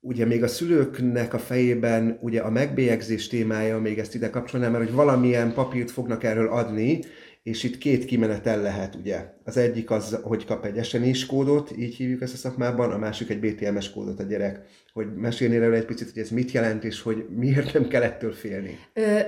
ugye 0.00 0.24
még 0.24 0.42
a 0.42 0.48
szülőknek 0.48 1.34
a 1.34 1.38
fejében 1.38 2.18
ugye 2.20 2.40
a 2.40 2.50
megbélyegzés 2.50 3.26
témája, 3.26 3.78
még 3.78 3.98
ezt 3.98 4.14
ide 4.14 4.30
kapcsolnám, 4.30 4.72
mert 4.72 4.84
hogy 4.84 4.94
valamilyen 4.94 5.52
papírt 5.52 5.90
fognak 5.90 6.24
erről 6.24 6.48
adni, 6.48 7.00
és 7.48 7.62
itt 7.62 7.78
két 7.78 8.04
kimenetel 8.04 8.62
lehet, 8.62 8.94
ugye. 8.94 9.32
Az 9.44 9.56
egyik 9.56 9.90
az, 9.90 10.18
hogy 10.22 10.44
kap 10.44 10.64
egy 10.64 10.84
SNS 10.84 11.26
kódot, 11.26 11.76
így 11.78 11.94
hívjuk 11.94 12.22
ezt 12.22 12.34
a 12.34 12.36
szakmában, 12.36 12.90
a 12.90 12.98
másik 12.98 13.30
egy 13.30 13.40
BTMS 13.40 13.90
kódot 13.90 14.20
a 14.20 14.22
gyerek. 14.22 14.66
Hogy 14.98 15.14
mesélnél 15.14 15.62
erről 15.62 15.74
egy 15.74 15.84
picit, 15.84 16.10
hogy 16.12 16.22
ez 16.22 16.30
mit 16.30 16.50
jelent, 16.50 16.84
és 16.84 17.02
hogy 17.02 17.26
miért 17.36 17.72
nem 17.72 17.88
kell 17.88 18.02
ettől 18.02 18.32
félni. 18.32 18.78
Ö, 18.92 19.18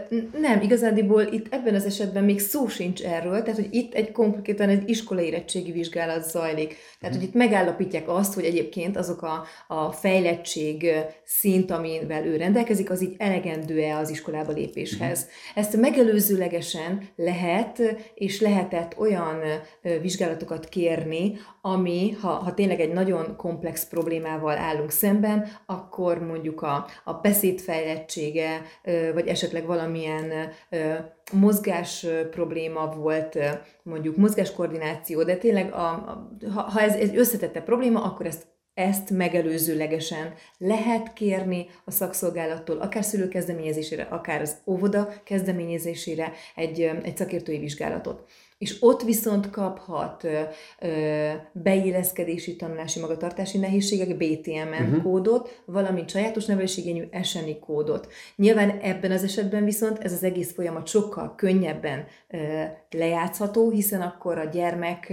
nem, 0.41 0.61
igazándiból 0.61 1.23
itt 1.23 1.47
ebben 1.51 1.75
az 1.75 1.85
esetben 1.85 2.25
még 2.25 2.41
szó 2.41 2.69
sincs 2.69 3.03
erről, 3.03 3.43
tehát 3.43 3.61
hogy 3.61 3.69
itt 3.71 3.95
egy 3.95 4.13
konkrétan 4.13 4.69
egy 4.69 4.89
iskolai 4.89 5.27
érettségi 5.27 5.73
vizsgálat 5.73 6.31
zajlik. 6.31 6.77
Tehát, 7.01 7.17
hogy 7.17 7.25
itt 7.25 7.35
megállapítják 7.35 8.09
azt, 8.09 8.35
hogy 8.35 8.45
egyébként 8.45 8.97
azok 8.97 9.23
a, 9.23 9.45
a 9.69 9.93
fejlettség 9.93 10.87
szint, 11.25 11.71
amivel 11.71 12.27
ő 12.27 12.37
rendelkezik, 12.37 12.91
az 12.91 13.03
így 13.03 13.15
elegendő-e 13.19 13.97
az 13.97 14.11
iskolába 14.11 14.53
lépéshez. 14.53 15.27
Ezt 15.55 15.77
megelőzőlegesen 15.81 17.09
lehet 17.17 17.83
és 18.15 18.41
lehetett 18.41 18.99
olyan 18.99 19.37
vizsgálatokat 20.01 20.69
kérni, 20.69 21.33
ami, 21.61 22.17
ha, 22.21 22.29
ha 22.29 22.55
tényleg 22.55 22.81
egy 22.81 22.93
nagyon 22.93 23.37
komplex 23.37 23.89
problémával 23.89 24.57
állunk 24.59 24.91
szemben, 24.91 25.47
akkor 25.67 26.19
mondjuk 26.19 26.63
a, 26.63 26.87
a 27.05 27.13
beszédfejlettsége, 27.13 28.63
vagy 29.15 29.27
esetleg 29.27 29.67
valamilyen 29.67 30.33
mozgás 31.33 32.07
probléma 32.31 32.87
volt, 32.87 33.39
mondjuk 33.83 34.17
mozgáskoordináció, 34.17 35.23
de 35.23 35.37
tényleg 35.37 35.73
a, 35.73 35.89
a, 35.89 36.31
ha, 36.55 36.81
ez 36.81 36.95
egy 36.95 37.17
összetette 37.17 37.61
probléma, 37.61 38.03
akkor 38.03 38.27
ezt 38.27 38.49
ezt 38.75 39.11
megelőzőlegesen 39.11 40.35
lehet 40.59 41.13
kérni 41.13 41.67
a 41.85 41.91
szakszolgálattól, 41.91 42.79
akár 42.79 43.05
szülő 43.05 43.29
kezdeményezésére, 43.29 44.03
akár 44.03 44.41
az 44.41 44.57
óvoda 44.67 45.13
kezdeményezésére 45.25 46.33
egy, 46.55 46.81
egy 46.81 47.17
szakértői 47.17 47.59
vizsgálatot. 47.59 48.29
És 48.61 48.77
ott 48.81 49.03
viszont 49.03 49.51
kaphat 49.51 50.25
ö, 50.25 50.41
ö, 50.81 51.31
beilleszkedési 51.53 52.57
tanulási 52.57 53.01
magatartási 53.01 53.59
nehézségek 53.59 54.17
BTMN 54.17 54.85
uh-huh. 54.85 55.03
kódot, 55.03 55.63
valamint 55.65 56.11
sajátos 56.11 56.45
nevelésigényű 56.45 57.05
SNI 57.23 57.59
kódot. 57.59 58.13
Nyilván 58.37 58.71
ebben 58.71 59.11
az 59.11 59.23
esetben 59.23 59.65
viszont 59.65 59.99
ez 59.99 60.13
az 60.13 60.25
egész 60.25 60.53
folyamat 60.53 60.87
sokkal 60.87 61.35
könnyebben 61.37 62.05
ö, 62.29 62.63
lejátszható, 62.91 63.71
hiszen 63.71 64.01
akkor 64.01 64.39
a 64.39 64.45
gyermek 64.45 65.13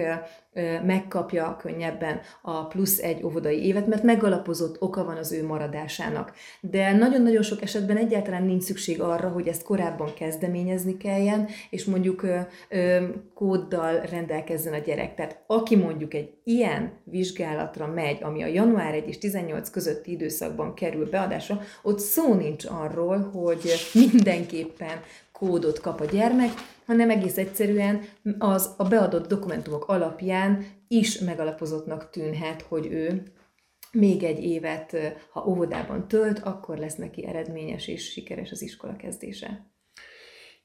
megkapja 0.86 1.58
könnyebben 1.60 2.20
a 2.42 2.66
plusz 2.66 3.00
egy 3.00 3.24
óvodai 3.24 3.66
évet, 3.66 3.88
mert 3.88 4.04
megalapozott 4.04 4.82
oka 4.82 5.04
van 5.04 5.18
az 5.18 5.32
ő 5.32 5.46
maradásának. 5.46 6.34
De 6.62 6.92
nagyon-nagyon 6.92 7.42
sok 7.42 7.62
esetben 7.62 7.98
egyáltalán 7.98 8.44
nincs 8.44 8.64
szükség 8.64 9.02
arra, 9.02 9.30
hogy 9.30 9.48
ezt 9.48 9.64
korábban 9.64 10.14
kezdeményezni 10.14 10.98
kelljen, 10.98 11.48
és 11.70 11.86
mondjuk 11.86 12.24
ö, 12.24 12.40
ö, 12.70 13.06
kóddal 13.38 14.00
rendelkezzen 14.00 14.74
a 14.74 14.78
gyerek. 14.78 15.16
Tehát 15.16 15.44
aki 15.48 15.76
mondjuk 15.76 16.14
egy 16.14 16.34
ilyen 16.44 17.00
vizsgálatra 17.04 17.88
megy, 17.88 18.24
ami 18.24 18.44
a 18.44 18.48
január 18.48 18.94
1 18.94 19.08
és 19.08 19.18
18 19.18 19.70
közötti 19.70 20.12
időszakban 20.12 20.74
kerül 20.74 21.10
beadásra, 21.10 21.62
ott 21.84 22.00
szó 22.00 22.34
nincs 22.34 22.66
arról, 22.66 23.18
hogy 23.18 23.74
mindenképpen 23.94 25.02
kódot 25.32 25.80
kap 25.80 26.00
a 26.00 26.06
gyermek, 26.06 26.50
hanem 26.86 27.10
egész 27.10 27.38
egyszerűen 27.38 28.02
az 28.38 28.74
a 28.78 28.84
beadott 28.84 29.28
dokumentumok 29.28 29.88
alapján 29.88 30.66
is 30.88 31.20
megalapozottnak 31.20 32.10
tűnhet, 32.10 32.62
hogy 32.62 32.86
ő 32.86 33.24
még 33.92 34.24
egy 34.24 34.44
évet, 34.44 34.98
ha 35.32 35.46
óvodában 35.48 36.08
tölt, 36.08 36.40
akkor 36.40 36.78
lesz 36.78 36.96
neki 36.96 37.26
eredményes 37.26 37.88
és 37.88 38.12
sikeres 38.12 38.52
az 38.52 38.62
iskola 38.62 38.96
kezdése. 38.96 39.72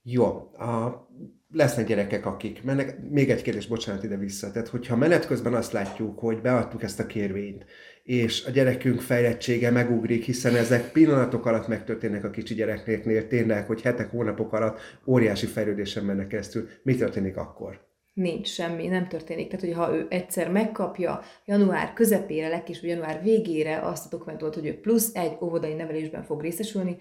Jó, 0.02 0.26
a, 0.52 1.06
lesznek 1.52 1.86
gyerekek, 1.86 2.26
akik 2.26 2.62
mennek. 2.62 2.96
Még 3.10 3.30
egy 3.30 3.42
kérdés, 3.42 3.66
bocsánat, 3.66 4.02
ide 4.02 4.16
vissza. 4.16 4.50
Tehát, 4.50 4.68
hogyha 4.68 4.96
menet 4.96 5.26
közben 5.26 5.54
azt 5.54 5.72
látjuk, 5.72 6.18
hogy 6.18 6.40
beadtuk 6.40 6.82
ezt 6.82 7.00
a 7.00 7.06
kérvényt, 7.06 7.64
és 8.02 8.44
a 8.44 8.50
gyerekünk 8.50 9.00
fejlettsége 9.00 9.70
megugrik, 9.70 10.24
hiszen 10.24 10.56
ezek 10.56 10.92
pillanatok 10.92 11.46
alatt 11.46 11.68
megtörténnek 11.68 12.24
a 12.24 12.30
kicsi 12.30 12.54
gyereknél, 12.54 13.26
tényleg, 13.26 13.66
hogy 13.66 13.82
hetek, 13.82 14.10
hónapok 14.10 14.52
alatt 14.52 14.80
óriási 15.06 15.46
fejlődésen 15.46 16.04
mennek 16.04 16.26
keresztül. 16.26 16.68
Mi 16.82 16.94
történik 16.94 17.36
akkor? 17.36 17.90
Nincs 18.14 18.48
semmi, 18.48 18.86
nem 18.86 19.08
történik. 19.08 19.48
Tehát, 19.48 19.64
hogyha 19.64 19.94
ő 19.94 20.06
egyszer 20.08 20.50
megkapja 20.50 21.20
január 21.44 21.92
közepére, 21.92 22.48
legkésőbb 22.48 22.84
január 22.84 23.22
végére 23.22 23.78
azt 23.78 24.06
a 24.06 24.16
dokumentumot, 24.16 24.54
hogy 24.54 24.66
ő 24.66 24.80
plusz 24.80 25.14
egy 25.14 25.36
óvodai 25.40 25.74
nevelésben 25.74 26.22
fog 26.22 26.42
részesülni, 26.42 26.96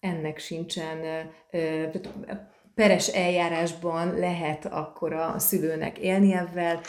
ennek 0.00 0.38
sincsen, 0.38 1.00
tehát 1.50 2.10
peres 2.76 3.08
eljárásban 3.08 4.18
lehet 4.18 4.66
akkor 4.66 5.12
a 5.12 5.38
szülőnek 5.38 5.98
élni 5.98 6.34
ebben, 6.34 6.80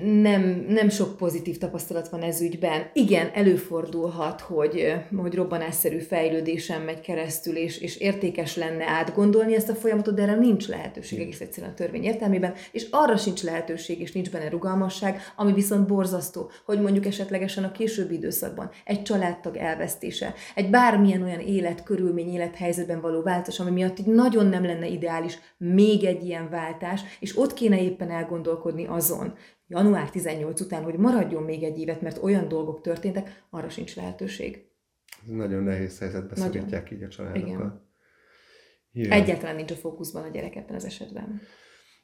nem, 0.00 0.64
nem 0.68 0.88
sok 0.88 1.16
pozitív 1.16 1.58
tapasztalat 1.58 2.08
van 2.08 2.22
ez 2.22 2.40
ügyben. 2.40 2.90
Igen, 2.92 3.30
előfordulhat, 3.34 4.40
hogy, 4.40 4.92
hogy 5.16 5.34
robbanásszerű 5.34 5.98
fejlődésen 5.98 6.80
megy 6.80 7.00
keresztül, 7.00 7.56
és, 7.56 7.78
és 7.78 7.96
értékes 7.96 8.56
lenne 8.56 8.88
átgondolni 8.88 9.54
ezt 9.54 9.68
a 9.68 9.74
folyamatot, 9.74 10.14
de 10.14 10.22
erre 10.22 10.34
nincs 10.34 10.68
lehetőség 10.68 11.20
egész 11.20 11.40
egyszerűen 11.40 11.72
a 11.72 11.74
törvény 11.74 12.04
értelmében, 12.04 12.54
és 12.72 12.86
arra 12.90 13.16
sincs 13.16 13.42
lehetőség, 13.42 14.00
és 14.00 14.12
nincs 14.12 14.30
benne 14.30 14.48
rugalmasság, 14.48 15.20
ami 15.36 15.52
viszont 15.52 15.86
borzasztó, 15.86 16.50
hogy 16.64 16.80
mondjuk 16.80 17.06
esetlegesen 17.06 17.64
a 17.64 17.72
későbbi 17.72 18.14
időszakban 18.14 18.70
egy 18.84 19.02
családtag 19.02 19.56
elvesztése, 19.56 20.34
egy 20.54 20.70
bármilyen 20.70 21.22
olyan 21.22 21.40
életkörülmény, 21.40 22.32
élethelyzetben 22.32 23.00
való 23.00 23.22
változás, 23.22 23.60
ami 23.60 23.70
miatt 23.70 23.98
így 23.98 24.06
nagyon 24.06 24.46
nem 24.46 24.64
lenne 24.64 24.86
ideális 24.86 25.38
még 25.56 26.04
egy 26.04 26.24
ilyen 26.24 26.50
váltás, 26.50 27.00
és 27.20 27.38
ott 27.38 27.54
kéne 27.54 27.82
éppen 27.82 28.10
elgondolkodni 28.10 28.86
azon, 28.86 29.34
január 29.72 30.10
18 30.10 30.60
után, 30.60 30.82
hogy 30.82 30.96
maradjon 30.96 31.42
még 31.42 31.62
egy 31.62 31.78
évet, 31.78 32.00
mert 32.00 32.22
olyan 32.22 32.48
dolgok 32.48 32.80
történtek, 32.80 33.44
arra 33.50 33.68
sincs 33.68 33.96
lehetőség. 33.96 34.64
Nagyon 35.26 35.62
nehéz 35.62 35.98
helyzetbe 35.98 36.36
szorítják 36.36 36.90
így 36.90 37.02
a 37.02 37.08
családokat. 37.08 37.80
Igen. 38.92 39.10
Egyáltalán 39.10 39.56
nincs 39.56 39.70
a 39.70 39.74
fókuszban 39.74 40.22
a 40.22 40.28
gyerek 40.28 40.56
ebben 40.56 40.74
az 40.74 40.84
esetben. 40.84 41.40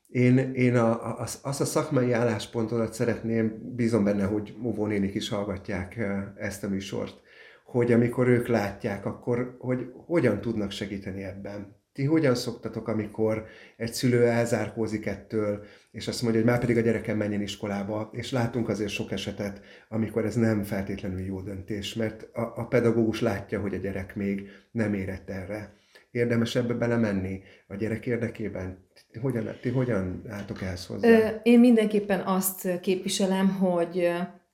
Én, 0.06 0.38
én 0.38 0.76
a, 0.76 1.20
a, 1.20 1.26
azt 1.42 1.60
a 1.60 1.64
szakmai 1.64 2.12
álláspontodat 2.12 2.92
szeretném, 2.92 3.74
bízom 3.74 4.04
benne, 4.04 4.24
hogy 4.24 4.54
óvónénik 4.64 5.14
is 5.14 5.28
hallgatják 5.28 5.96
eh, 5.96 6.24
ezt 6.36 6.64
a 6.64 6.68
műsort, 6.68 7.20
hogy 7.64 7.92
amikor 7.92 8.28
ők 8.28 8.46
látják, 8.46 9.06
akkor 9.06 9.56
hogy 9.58 9.92
hogyan 10.06 10.40
tudnak 10.40 10.70
segíteni 10.70 11.22
ebben. 11.22 11.77
Ti 11.98 12.04
hogyan 12.04 12.34
szoktatok, 12.34 12.88
amikor 12.88 13.46
egy 13.76 13.92
szülő 13.92 14.26
elzárkózik 14.26 15.06
ettől, 15.06 15.64
és 15.90 16.08
azt 16.08 16.22
mondja, 16.22 16.40
hogy 16.40 16.50
már 16.50 16.60
pedig 16.60 16.76
a 16.76 16.80
gyerekem 16.80 17.16
menjen 17.16 17.42
iskolába, 17.42 18.10
és 18.12 18.32
látunk 18.32 18.68
azért 18.68 18.90
sok 18.90 19.12
esetet, 19.12 19.60
amikor 19.88 20.24
ez 20.24 20.34
nem 20.34 20.62
feltétlenül 20.62 21.20
jó 21.20 21.40
döntés, 21.40 21.94
mert 21.94 22.22
a, 22.32 22.52
a 22.56 22.66
pedagógus 22.66 23.20
látja, 23.20 23.60
hogy 23.60 23.74
a 23.74 23.78
gyerek 23.78 24.16
még 24.16 24.48
nem 24.70 24.94
érett 24.94 25.30
erre. 25.30 25.74
Érdemes 26.10 26.56
ebbe 26.56 26.74
belemenni 26.74 27.40
a 27.66 27.74
gyerek 27.74 28.06
érdekében? 28.06 28.86
Ti 29.10 29.18
hogyan, 29.18 29.48
ti 29.60 29.68
hogyan 29.68 30.22
álltok 30.28 30.62
ehhez 30.62 30.86
hozzá? 30.86 31.40
Én 31.42 31.60
mindenképpen 31.60 32.20
azt 32.20 32.80
képviselem, 32.80 33.48
hogy 33.48 34.10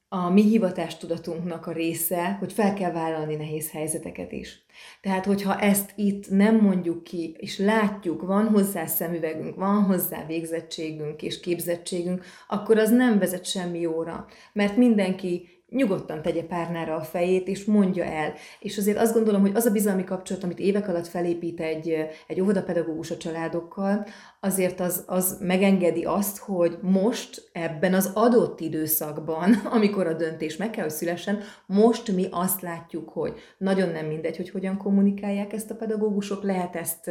a 0.09 0.31
mi 0.31 0.43
hivatástudatunknak 0.43 1.67
a 1.67 1.73
része, 1.73 2.37
hogy 2.39 2.53
fel 2.53 2.75
kell 2.75 2.93
vállalni 2.93 3.35
nehéz 3.35 3.71
helyzeteket 3.71 4.33
is. 4.33 4.65
Tehát, 5.01 5.25
hogyha 5.25 5.61
ezt 5.61 5.93
itt 5.97 6.31
nem 6.31 6.57
mondjuk 6.57 7.05
ki, 7.05 7.37
és 7.39 7.59
látjuk, 7.59 8.23
van 8.23 8.49
hozzá 8.49 8.87
szemüvegünk, 8.87 9.57
van 9.57 9.83
hozzá 9.83 10.27
végzettségünk 10.27 11.23
és 11.23 11.41
képzettségünk, 11.41 12.25
akkor 12.49 12.79
az 12.79 12.91
nem 12.91 13.19
vezet 13.19 13.45
semmi 13.45 13.81
jóra. 13.81 14.27
Mert 14.53 14.77
mindenki 14.77 15.54
nyugodtan 15.75 16.23
tegye 16.23 16.43
párnára 16.43 16.95
a 16.95 17.03
fejét, 17.03 17.49
és 17.49 17.65
mondja 17.65 18.05
el. 18.05 18.33
És 18.61 18.79
azért 18.79 18.99
azt 18.99 19.15
gondolom, 19.15 19.41
hogy 19.41 19.55
az 19.55 19.67
a 19.67 19.71
bizalmi 19.71 20.05
kapcsolat, 20.05 20.45
amit 20.45 20.59
évek 20.59 20.89
alatt 20.89 21.07
felépít 21.07 21.61
egy, 21.61 21.95
egy 22.27 22.41
óvodapedagógus 22.41 23.11
a 23.11 23.17
családokkal, 23.17 24.07
azért 24.41 24.81
az, 24.81 25.05
az 25.07 25.39
megengedi 25.41 26.05
azt, 26.05 26.39
hogy 26.39 26.79
most 26.81 27.51
ebben 27.53 27.95
az 27.95 28.11
adott 28.15 28.61
időszakban, 28.61 29.53
amikor 29.77 30.07
a 30.07 30.13
döntés 30.13 30.57
meg 30.57 30.71
kell, 30.71 30.85
hogy 30.85 30.93
szülessen, 30.93 31.41
most 31.67 32.13
mi 32.13 32.27
azt 32.31 32.61
látjuk, 32.61 33.09
hogy 33.09 33.35
nagyon 33.59 33.89
nem 33.89 34.07
mindegy, 34.07 34.37
hogy 34.37 34.51
hogyan 34.51 34.77
kommunikálják 34.77 35.53
ezt 35.53 35.71
a 35.71 35.77
pedagógusok, 35.77 36.43
lehet 36.43 36.77
ezt 36.77 37.11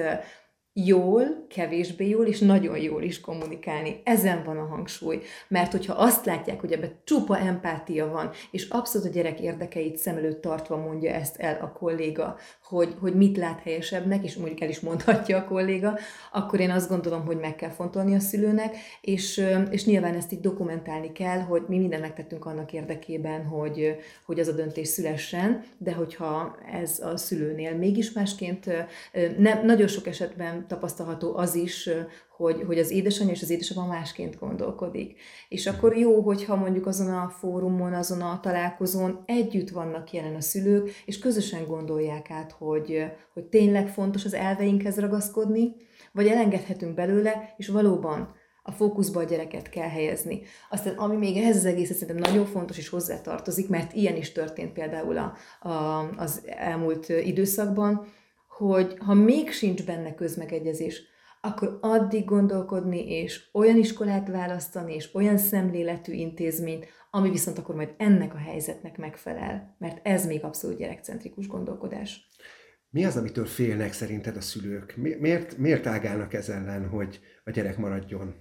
jól, 0.74 1.46
kevésbé 1.50 2.10
jól 2.10 2.26
és 2.26 2.40
nagyon 2.40 2.78
jól 2.78 3.04
is 3.04 3.20
kommunikálni. 3.20 4.02
Ezen 4.04 4.44
van 4.44 4.58
a 4.58 4.66
hangsúly. 4.66 5.22
Mert 5.48 5.72
hogyha 5.72 5.94
azt 5.94 6.26
látják, 6.26 6.60
hogy 6.60 6.72
ebben 6.72 6.92
csupa 7.04 7.38
empátia 7.38 8.08
van, 8.08 8.30
és 8.52 8.70
abszolút 8.70 9.08
a 9.08 9.12
gyerek 9.12 9.40
érdekeit 9.40 9.98
szem 9.98 10.18
előtt 10.18 10.42
tartva 10.42 10.78
mondja 10.78 11.12
ezt 11.12 11.38
el 11.38 11.58
a 11.62 11.72
kolléga, 11.72 12.38
hogy, 12.64 12.96
hogy 13.00 13.16
mit 13.16 13.38
lát 13.38 13.60
helyesebbnek, 13.60 14.24
és 14.24 14.36
mondjuk 14.36 14.62
el 14.62 14.70
is 14.70 14.80
mondhatja 14.80 15.38
a 15.38 15.44
kolléga, 15.44 15.98
akkor 16.32 16.60
én 16.60 16.72
azt 16.72 16.90
gondolom, 16.90 17.26
hogy 17.26 17.38
meg 17.38 17.56
kell 17.56 17.70
fontolni 17.70 18.16
a 18.16 18.20
szülőnek, 18.20 18.76
és, 19.02 19.46
és 19.70 19.86
nyilván 19.86 20.16
ezt 20.16 20.32
így 20.32 20.40
dokumentálni 20.40 21.12
kell, 21.12 21.40
hogy 21.40 21.64
mi 21.68 21.78
mindent 21.78 22.02
megtettünk 22.02 22.46
annak 22.46 22.74
érdekében, 22.74 23.46
hogy, 23.46 23.96
hogy 24.26 24.40
az 24.40 24.48
a 24.48 24.52
döntés 24.52 24.88
szülessen, 24.88 25.64
de 25.78 25.94
hogyha 25.94 26.58
ez 26.72 27.00
a 27.00 27.18
szülőnél 27.18 27.76
mégis 27.76 28.12
másként, 28.12 28.66
nem, 29.38 29.66
nagyon 29.66 29.88
sok 29.88 30.08
esetben 30.08 30.63
tapasztalható 30.68 31.36
az 31.36 31.56
is, 31.56 31.90
hogy, 32.36 32.64
hogy 32.66 32.80
az 32.80 32.92
édesanyja 32.92 33.34
és 33.34 33.42
az 33.42 33.50
édesapa 33.50 33.86
másként 33.86 34.40
gondolkodik. 34.40 35.20
És 35.50 35.68
akkor 35.68 35.98
jó, 35.98 36.22
hogyha 36.22 36.56
mondjuk 36.56 36.86
azon 36.86 37.14
a 37.14 37.30
fórumon, 37.30 37.94
azon 37.94 38.22
a 38.22 38.40
találkozón 38.40 39.24
együtt 39.26 39.70
vannak 39.70 40.12
jelen 40.12 40.36
a 40.36 40.42
szülők, 40.42 40.90
és 41.06 41.20
közösen 41.20 41.66
gondolják 41.66 42.32
át, 42.32 42.52
hogy, 42.52 43.04
hogy 43.34 43.44
tényleg 43.44 43.88
fontos 43.88 44.26
az 44.26 44.34
elveinkhez 44.34 45.00
ragaszkodni, 45.00 45.76
vagy 46.12 46.28
elengedhetünk 46.28 46.96
belőle, 46.96 47.54
és 47.58 47.68
valóban 47.68 48.42
a 48.64 48.72
fókuszba 48.72 49.20
a 49.20 49.24
gyereket 49.24 49.70
kell 49.70 49.90
helyezni. 49.90 50.42
Aztán 50.70 50.96
ami 50.96 51.16
még 51.16 51.38
ehhez 51.38 51.56
az 51.56 51.66
egész 51.66 51.92
szerintem 51.92 52.32
nagyon 52.32 52.46
fontos 52.46 52.78
és 52.78 52.90
hozzátartozik, 52.90 53.70
mert 53.70 53.94
ilyen 53.94 54.16
is 54.16 54.32
történt 54.32 54.74
például 54.74 55.18
a, 55.18 55.34
a, 55.68 56.10
az 56.18 56.42
elmúlt 56.46 57.10
időszakban, 57.10 58.08
hogy 58.58 58.98
ha 59.00 59.14
még 59.14 59.52
sincs 59.52 59.86
benne 59.86 60.14
közmegegyezés, 60.16 61.02
akkor 61.42 61.78
addig 61.82 62.26
gondolkodni, 62.26 63.10
és 63.10 63.50
olyan 63.52 63.78
iskolát 63.78 64.28
választani, 64.28 64.94
és 64.94 65.14
olyan 65.14 65.38
szemléletű 65.38 66.14
intézményt, 66.14 66.86
ami 67.10 67.30
viszont 67.30 67.58
akkor 67.58 67.76
majd 67.76 67.94
ennek 67.98 68.34
a 68.34 68.38
helyzetnek 68.38 68.98
megfelel, 68.98 69.76
mert 69.80 70.08
ez 70.08 70.26
még 70.26 70.44
abszolút 70.44 70.78
gyerekcentrikus 70.78 71.48
gondolkodás. 71.48 72.28
Mi 72.90 73.06
az, 73.06 73.18
amitől 73.18 73.46
félnek 73.46 73.94
szerinted 73.94 74.36
a 74.36 74.42
szülők? 74.42 74.96
Miért, 74.96 75.58
miért 75.58 75.86
ágálnak 75.86 76.34
ez 76.34 76.50
ellen, 76.50 76.88
hogy 76.88 77.20
a 77.44 77.52
gyerek 77.52 77.78
maradjon? 77.78 78.36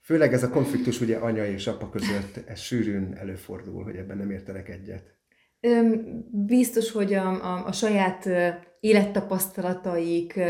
Főleg 0.00 0.32
ez 0.32 0.42
a 0.42 0.50
konfliktus 0.50 1.00
ugye 1.00 1.16
anya 1.16 1.46
és 1.46 1.66
apa 1.66 1.90
között, 1.90 2.36
ez 2.46 2.58
sűrűn 2.58 3.14
előfordul, 3.16 3.84
hogy 3.84 3.96
ebben 3.96 4.16
nem 4.16 4.30
értenek 4.30 4.68
egyet. 4.68 5.13
Biztos, 6.30 6.92
hogy 6.92 7.14
a, 7.14 7.28
a, 7.28 7.66
a 7.66 7.72
saját 7.72 8.28
élettapasztalataik, 8.84 10.40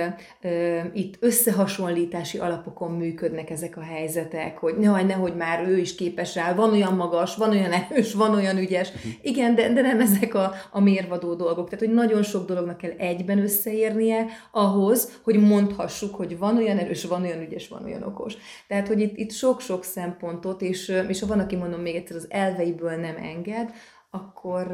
itt 0.92 1.16
összehasonlítási 1.20 2.38
alapokon 2.38 2.90
működnek 2.90 3.50
ezek 3.50 3.76
a 3.76 3.80
helyzetek, 3.80 4.58
hogy 4.58 4.76
nehogy, 4.78 5.06
nehogy 5.06 5.36
már 5.36 5.68
ő 5.68 5.78
is 5.78 5.94
képes 5.94 6.34
rá, 6.34 6.54
van 6.54 6.72
olyan 6.72 6.94
magas, 6.94 7.36
van 7.36 7.50
olyan 7.50 7.72
erős, 7.72 8.14
van 8.14 8.34
olyan 8.34 8.58
ügyes. 8.58 8.92
Mhm. 8.92 9.08
Igen, 9.22 9.54
de, 9.54 9.72
de 9.72 9.80
nem 9.80 10.00
ezek 10.00 10.34
a, 10.34 10.52
a 10.70 10.80
mérvadó 10.80 11.34
dolgok. 11.34 11.68
Tehát, 11.68 11.84
hogy 11.84 11.94
nagyon 11.94 12.22
sok 12.22 12.46
dolognak 12.46 12.76
kell 12.76 12.92
egyben 12.98 13.38
összeérnie 13.38 14.26
ahhoz, 14.50 15.20
hogy 15.22 15.40
mondhassuk, 15.40 16.14
hogy 16.14 16.38
van 16.38 16.56
olyan 16.56 16.78
erős, 16.78 17.04
van 17.04 17.22
olyan 17.22 17.40
ügyes, 17.40 17.68
van 17.68 17.84
olyan 17.84 18.02
okos. 18.02 18.36
Tehát, 18.68 18.88
hogy 18.88 19.00
itt, 19.00 19.16
itt 19.16 19.32
sok-sok 19.32 19.84
szempontot, 19.84 20.62
és, 20.62 20.92
és 21.08 21.20
ha 21.20 21.26
van, 21.26 21.40
aki 21.40 21.56
mondom 21.56 21.80
még 21.80 21.94
egyszer, 21.94 22.16
az 22.16 22.26
elveiből 22.28 22.96
nem 22.96 23.16
enged, 23.16 23.72
akkor, 24.14 24.66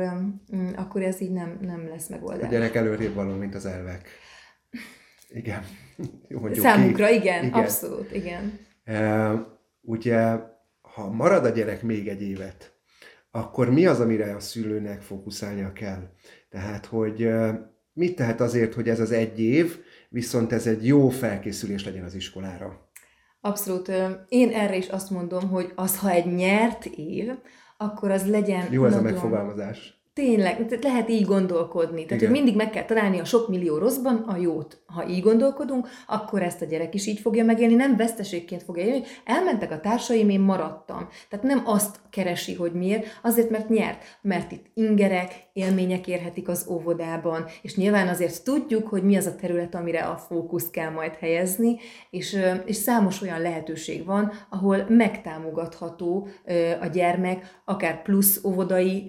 mm, 0.56 0.68
akkor 0.74 1.02
ez 1.02 1.20
így 1.20 1.32
nem, 1.32 1.58
nem 1.60 1.88
lesz 1.88 2.08
megoldás. 2.08 2.46
A 2.46 2.50
gyerek 2.50 2.74
előrébb 2.74 3.14
való, 3.14 3.34
mint 3.34 3.54
az 3.54 3.66
elvek. 3.66 4.08
Igen. 5.28 5.64
Mondjuk 6.28 6.64
Számukra 6.64 7.06
ki. 7.06 7.14
igen, 7.14 7.44
igen, 7.44 7.60
abszolút, 7.60 8.14
igen. 8.14 8.58
E, 8.84 9.32
ugye, 9.80 10.36
ha 10.80 11.10
marad 11.10 11.44
a 11.44 11.48
gyerek 11.48 11.82
még 11.82 12.08
egy 12.08 12.22
évet, 12.22 12.74
akkor 13.30 13.70
mi 13.70 13.86
az, 13.86 14.00
amire 14.00 14.34
a 14.34 14.40
szülőnek 14.40 15.02
fókuszálnia 15.02 15.72
kell? 15.72 16.02
Tehát, 16.48 16.86
hogy 16.86 17.30
mit 17.92 18.16
tehet 18.16 18.40
azért, 18.40 18.74
hogy 18.74 18.88
ez 18.88 19.00
az 19.00 19.10
egy 19.10 19.40
év, 19.40 19.76
viszont 20.08 20.52
ez 20.52 20.66
egy 20.66 20.86
jó 20.86 21.08
felkészülés 21.08 21.84
legyen 21.84 22.04
az 22.04 22.14
iskolára? 22.14 22.90
Abszolút. 23.40 23.92
Én 24.28 24.50
erre 24.50 24.76
is 24.76 24.88
azt 24.88 25.10
mondom, 25.10 25.48
hogy 25.48 25.72
az, 25.74 25.98
ha 25.98 26.10
egy 26.10 26.34
nyert 26.34 26.84
év, 26.84 27.30
akkor 27.82 28.10
az 28.10 28.26
legyen... 28.26 28.72
Jó 28.72 28.84
ez 28.84 28.92
nagyon... 28.92 29.06
a 29.06 29.10
megfogalmazás. 29.10 29.99
Tényleg, 30.12 30.66
tehát 30.66 30.84
lehet 30.84 31.08
így 31.08 31.24
gondolkodni. 31.24 32.04
Tehát, 32.04 32.22
hogy 32.22 32.32
mindig 32.32 32.56
meg 32.56 32.70
kell 32.70 32.84
találni 32.84 33.18
a 33.18 33.24
sok 33.24 33.48
millió 33.48 33.78
rosszban 33.78 34.16
a 34.16 34.36
jót. 34.36 34.82
Ha 34.86 35.08
így 35.08 35.22
gondolkodunk, 35.22 35.88
akkor 36.06 36.42
ezt 36.42 36.62
a 36.62 36.64
gyerek 36.64 36.94
is 36.94 37.06
így 37.06 37.20
fogja 37.20 37.44
megélni, 37.44 37.74
nem 37.74 37.96
veszteségként 37.96 38.62
fogja 38.62 38.84
élni, 38.84 38.98
hogy 38.98 39.08
elmentek 39.24 39.70
a 39.70 39.80
társaim, 39.80 40.28
én 40.28 40.40
maradtam. 40.40 41.08
Tehát 41.28 41.44
nem 41.44 41.62
azt 41.64 42.00
keresi, 42.10 42.54
hogy 42.54 42.72
miért, 42.72 43.06
azért, 43.22 43.50
mert 43.50 43.68
nyert. 43.68 44.02
Mert 44.22 44.52
itt 44.52 44.66
ingerek, 44.74 45.32
élmények 45.52 46.06
érhetik 46.06 46.48
az 46.48 46.66
óvodában, 46.70 47.44
és 47.62 47.76
nyilván 47.76 48.08
azért 48.08 48.44
tudjuk, 48.44 48.88
hogy 48.88 49.02
mi 49.02 49.16
az 49.16 49.26
a 49.26 49.36
terület, 49.36 49.74
amire 49.74 50.00
a 50.00 50.16
fókuszt 50.16 50.70
kell 50.70 50.90
majd 50.90 51.14
helyezni, 51.14 51.76
és, 52.10 52.36
és 52.64 52.76
számos 52.76 53.22
olyan 53.22 53.40
lehetőség 53.40 54.04
van, 54.04 54.32
ahol 54.48 54.84
megtámogatható 54.88 56.28
a 56.80 56.86
gyermek, 56.86 57.60
akár 57.64 58.02
plusz 58.02 58.44
óvodai 58.44 59.06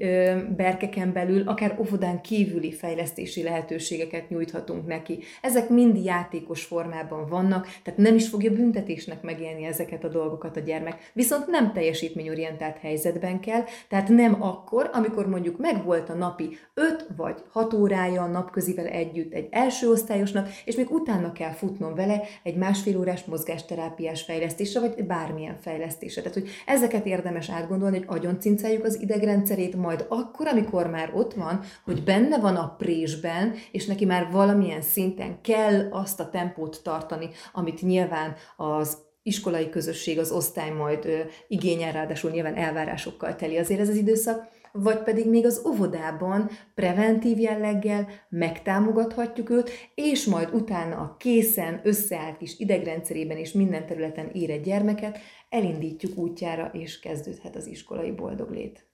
berkeken 0.92 1.14
belül, 1.14 1.48
akár 1.48 1.78
óvodán 1.80 2.22
kívüli 2.22 2.72
fejlesztési 2.72 3.44
lehetőségeket 3.44 4.30
nyújthatunk 4.30 4.88
neki. 4.88 5.20
Ezek 5.42 5.70
mind 5.70 6.04
játékos 6.06 6.64
formában 6.64 7.28
vannak, 7.30 7.68
tehát 7.84 8.00
nem 8.00 8.16
is 8.16 8.28
fogja 8.28 8.52
büntetésnek 8.52 9.22
megélni 9.22 9.66
ezeket 9.66 10.04
a 10.04 10.08
dolgokat 10.08 10.58
a 10.58 10.60
gyermek. 10.60 11.12
Viszont 11.14 11.48
nem 11.48 11.72
teljesítményorientált 11.74 12.78
helyzetben 12.78 13.40
kell, 13.40 13.64
tehát 13.90 14.10
nem 14.10 14.44
akkor, 14.44 14.90
amikor 14.94 15.28
mondjuk 15.28 15.58
megvolt 15.58 16.10
a 16.10 16.14
napi 16.14 16.58
5 16.74 17.08
vagy 17.16 17.44
6 17.52 17.74
órája 17.74 18.22
a 18.22 18.28
napközivel 18.28 18.86
együtt 18.86 19.34
egy 19.34 19.48
első 19.52 19.90
osztályosnak, 19.90 20.50
és 20.66 20.76
még 20.76 20.92
utána 20.92 21.32
kell 21.32 21.52
futnom 21.52 21.96
vele 21.96 22.22
egy 22.44 22.56
másfél 22.56 22.98
órás 22.98 23.24
mozgásterápiás 23.24 24.22
fejlesztésre, 24.22 24.80
vagy 24.80 25.06
bármilyen 25.06 25.58
fejlesztésre. 25.62 26.22
Tehát, 26.22 26.38
hogy 26.38 26.50
ezeket 26.66 27.06
érdemes 27.06 27.50
átgondolni, 27.50 27.98
hogy 27.98 28.18
agyon 28.18 28.40
cincáljuk 28.40 28.84
az 28.84 29.02
idegrendszerét, 29.02 29.76
majd 29.76 30.06
akkor, 30.10 30.48
amikor 30.48 30.81
már 30.88 31.12
ott 31.16 31.34
van, 31.34 31.64
hogy 31.84 32.04
benne 32.04 32.40
van 32.40 32.56
a 32.56 32.76
présben, 32.78 33.54
és 33.72 33.86
neki 33.86 34.06
már 34.06 34.32
valamilyen 34.32 34.82
szinten 34.82 35.42
kell 35.42 35.88
azt 35.92 36.20
a 36.20 36.30
tempót 36.30 36.80
tartani, 36.84 37.30
amit 37.54 37.82
nyilván 37.82 38.36
az 38.58 38.98
iskolai 39.24 39.70
közösség, 39.70 40.20
az 40.20 40.32
osztály 40.32 40.70
majd 40.70 41.06
ö, 41.06 41.20
igényel, 41.48 41.92
ráadásul 41.92 42.32
nyilván 42.32 42.56
elvárásokkal 42.56 43.36
teli 43.36 43.58
azért 43.58 43.80
ez 43.80 43.90
az 43.90 43.96
időszak, 43.96 44.50
vagy 44.72 45.04
pedig 45.04 45.30
még 45.30 45.46
az 45.46 45.62
óvodában 45.66 46.50
preventív 46.76 47.40
jelleggel 47.40 48.08
megtámogathatjuk 48.30 49.50
őt, 49.50 49.70
és 49.96 50.26
majd 50.26 50.54
utána 50.54 50.98
a 50.98 51.16
készen, 51.18 51.82
összeállt 51.84 52.38
kis 52.38 52.60
idegrendszerében 52.60 53.38
és 53.38 53.52
minden 53.52 53.86
területen 53.86 54.30
érett 54.34 54.64
gyermeket 54.64 55.20
elindítjuk 55.50 56.18
útjára, 56.18 56.70
és 56.74 57.00
kezdődhet 57.00 57.56
az 57.56 57.68
iskolai 57.68 58.12
boldog 58.12 58.50
lét. 58.50 58.88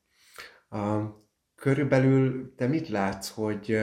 Körülbelül 1.61 2.53
te 2.55 2.67
mit 2.67 2.89
látsz, 2.89 3.29
hogy 3.29 3.77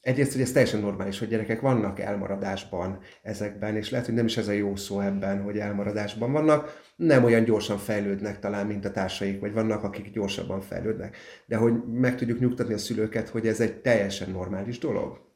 egyrészt, 0.00 0.32
hogy 0.32 0.40
ez 0.40 0.52
teljesen 0.52 0.80
normális, 0.80 1.18
hogy 1.18 1.28
gyerekek 1.28 1.60
vannak 1.60 2.00
elmaradásban 2.00 2.98
ezekben, 3.22 3.76
és 3.76 3.90
lehet, 3.90 4.06
hogy 4.06 4.14
nem 4.14 4.26
is 4.26 4.36
ez 4.36 4.48
a 4.48 4.52
jó 4.52 4.76
szó 4.76 5.00
ebben, 5.00 5.42
hogy 5.42 5.58
elmaradásban 5.58 6.32
vannak, 6.32 6.82
nem 6.96 7.24
olyan 7.24 7.44
gyorsan 7.44 7.78
fejlődnek 7.78 8.38
talán, 8.38 8.66
mint 8.66 8.84
a 8.84 8.90
társaik, 8.90 9.40
vagy 9.40 9.52
vannak, 9.52 9.82
akik 9.82 10.10
gyorsabban 10.10 10.60
fejlődnek. 10.60 11.16
De 11.46 11.56
hogy 11.56 11.72
meg 11.92 12.16
tudjuk 12.16 12.38
nyugtatni 12.38 12.74
a 12.74 12.78
szülőket, 12.78 13.28
hogy 13.28 13.46
ez 13.46 13.60
egy 13.60 13.80
teljesen 13.80 14.30
normális 14.30 14.78
dolog. 14.78 15.27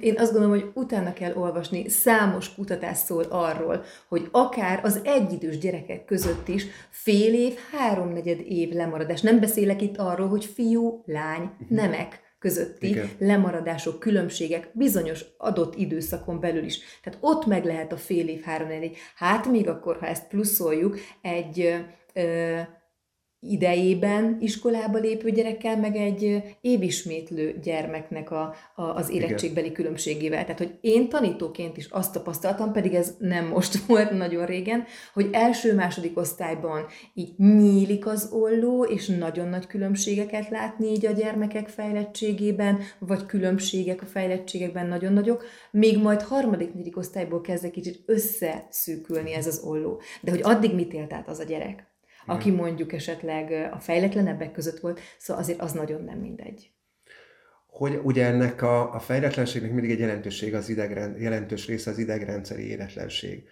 Én 0.00 0.14
azt 0.18 0.32
gondolom, 0.32 0.58
hogy 0.58 0.70
utána 0.74 1.12
kell 1.12 1.34
olvasni, 1.34 1.88
számos 1.88 2.54
kutatás 2.54 2.96
szól 2.96 3.22
arról, 3.22 3.84
hogy 4.08 4.28
akár 4.30 4.80
az 4.82 5.00
egyidős 5.04 5.58
gyerekek 5.58 6.04
között 6.04 6.48
is 6.48 6.66
fél 6.90 7.34
év, 7.34 7.54
háromnegyed 7.72 8.40
év 8.40 8.72
lemaradás. 8.72 9.20
Nem 9.20 9.40
beszélek 9.40 9.82
itt 9.82 9.96
arról, 9.96 10.28
hogy 10.28 10.44
fiú, 10.44 11.02
lány, 11.06 11.50
mhm. 11.58 11.74
nemek 11.74 12.26
közötti 12.38 12.88
Igen. 12.88 13.10
lemaradások, 13.18 13.98
különbségek 13.98 14.70
bizonyos 14.72 15.24
adott 15.38 15.76
időszakon 15.76 16.40
belül 16.40 16.64
is. 16.64 16.78
Tehát 17.02 17.18
ott 17.22 17.46
meg 17.46 17.64
lehet 17.64 17.92
a 17.92 17.96
fél 17.96 18.28
év, 18.28 18.42
három 18.42 18.70
év. 18.70 18.96
Hát 19.14 19.46
még 19.46 19.68
akkor, 19.68 19.96
ha 19.96 20.06
ezt 20.06 20.28
pluszoljuk, 20.28 20.98
egy 21.22 21.84
ö, 22.14 22.58
idejében 23.40 24.36
iskolába 24.40 24.98
lépő 24.98 25.30
gyerekkel, 25.30 25.76
meg 25.76 25.96
egy 25.96 26.42
évismétlő 26.60 27.58
gyermeknek 27.62 28.30
a, 28.30 28.54
a, 28.74 28.82
az 28.82 29.10
érettségbeli 29.10 29.66
Igen. 29.66 29.76
különbségével. 29.76 30.42
Tehát, 30.42 30.58
hogy 30.58 30.78
én 30.80 31.08
tanítóként 31.08 31.76
is 31.76 31.86
azt 31.86 32.12
tapasztaltam, 32.12 32.72
pedig 32.72 32.94
ez 32.94 33.14
nem 33.18 33.46
most 33.46 33.78
volt 33.86 34.10
nagyon 34.10 34.46
régen, 34.46 34.84
hogy 35.12 35.28
első-második 35.32 36.18
osztályban 36.18 36.86
így 37.14 37.34
nyílik 37.36 38.06
az 38.06 38.28
olló, 38.32 38.84
és 38.84 39.06
nagyon 39.06 39.48
nagy 39.48 39.66
különbségeket 39.66 40.48
látni 40.48 40.86
így 40.86 41.06
a 41.06 41.12
gyermekek 41.12 41.68
fejlettségében, 41.68 42.78
vagy 42.98 43.26
különbségek 43.26 44.02
a 44.02 44.06
fejlettségekben 44.06 44.86
nagyon 44.86 45.12
nagyok, 45.12 45.44
még 45.70 45.98
majd 45.98 46.22
harmadik, 46.22 46.72
negyedik 46.72 46.96
osztályból 46.96 47.40
kezd 47.40 47.70
kicsit 47.70 48.02
összeszűkülni 48.06 49.32
ez 49.34 49.46
az 49.46 49.60
olló. 49.64 50.00
De 50.20 50.30
hogy 50.30 50.40
addig 50.42 50.74
mit 50.74 50.92
élt 50.92 51.12
át 51.12 51.28
az 51.28 51.38
a 51.38 51.44
gyerek? 51.44 51.86
Aki 52.28 52.50
mondjuk 52.50 52.92
esetleg 52.92 53.72
a 53.72 53.78
fejletlenebbek 53.78 54.52
között 54.52 54.80
volt, 54.80 55.00
szóval 55.18 55.42
azért 55.42 55.60
az 55.60 55.72
nagyon 55.72 56.04
nem 56.04 56.18
mindegy. 56.18 56.70
Hogy 57.66 58.00
ugye 58.02 58.26
ennek 58.26 58.62
a, 58.62 58.94
a 58.94 58.98
fejletlenségnek 58.98 59.72
mindig 59.72 59.90
egy 59.90 59.98
jelentőség 59.98 60.54
az 60.54 60.68
idegrend, 60.68 61.20
jelentős 61.20 61.66
része 61.66 61.90
az 61.90 61.98
idegrendszeri 61.98 62.68
éretlenség. 62.68 63.42